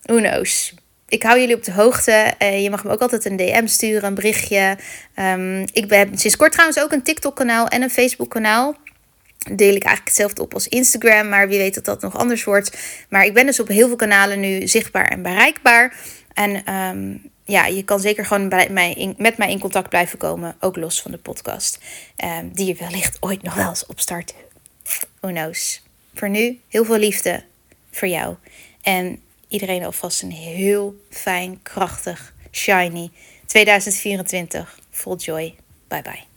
Who 0.02 0.18
knows? 0.18 0.74
Ik 1.08 1.24
hou 1.24 1.40
jullie 1.40 1.56
op 1.56 1.64
de 1.64 1.72
hoogte. 1.72 2.34
Je 2.40 2.70
mag 2.70 2.84
me 2.84 2.92
ook 2.92 3.02
altijd 3.02 3.26
een 3.26 3.38
DM 3.38 3.68
sturen, 3.68 4.04
een 4.04 4.16
berichtje. 4.16 4.78
Um, 5.16 5.66
ik 5.74 5.88
ben 5.88 6.18
sinds 6.18 6.38
kort 6.38 6.52
trouwens 6.52 6.80
ook 6.80 6.92
een 6.92 7.04
TikTok-kanaal 7.04 7.68
en 7.68 7.82
een 7.82 7.90
Facebook-kanaal 7.90 8.76
deel 9.56 9.76
ik 9.76 9.84
eigenlijk 9.84 10.06
hetzelfde 10.06 10.42
op 10.42 10.54
als 10.54 10.68
Instagram. 10.68 11.30
Maar 11.30 11.48
wie 11.48 11.58
weet 11.58 11.74
dat 11.74 11.86
dat 11.86 12.02
nog 12.02 12.18
anders 12.18 12.44
wordt. 12.44 12.78
Maar 13.10 13.26
ik 13.26 13.34
ben 13.34 13.46
dus 13.46 13.60
op 13.60 13.68
heel 13.68 13.88
veel 13.88 13.96
kanalen 13.96 14.40
nu 14.40 14.68
zichtbaar 14.68 15.08
en 15.08 15.22
bereikbaar. 15.22 15.96
En 16.34 16.74
um, 16.74 17.32
ja, 17.44 17.66
je 17.66 17.84
kan 17.84 18.00
zeker 18.00 18.26
gewoon 18.26 18.50
bij 18.50 18.70
mij 18.70 19.16
met 19.18 19.38
mij 19.38 19.52
in 19.52 19.60
contact 19.60 19.90
blijven 19.90 20.18
komen. 20.18 20.56
Ook 20.60 20.76
los 20.76 21.02
van 21.02 21.12
de 21.12 21.18
podcast. 21.18 21.80
Um, 22.24 22.52
die 22.54 22.66
je 22.66 22.76
wellicht 22.76 23.18
ooit 23.20 23.42
nog 23.42 23.54
wel 23.54 23.70
eens 23.70 23.86
opstart. 23.86 24.34
Who 25.20 25.30
knows. 25.30 25.82
Voor 26.14 26.30
nu 26.30 26.60
heel 26.68 26.86
veel 26.86 26.98
liefde 26.98 27.44
voor 27.92 28.08
jou. 28.08 28.36
En 28.82 29.22
iedereen 29.48 29.84
alvast 29.84 30.22
een 30.22 30.32
heel 30.32 30.96
fijn, 31.10 31.60
krachtig, 31.64 32.34
shiny 32.52 33.12
2024. 33.46 34.80
Vol 34.92 35.16
joy. 35.16 35.56
Bye 35.88 36.02
bye. 36.02 36.37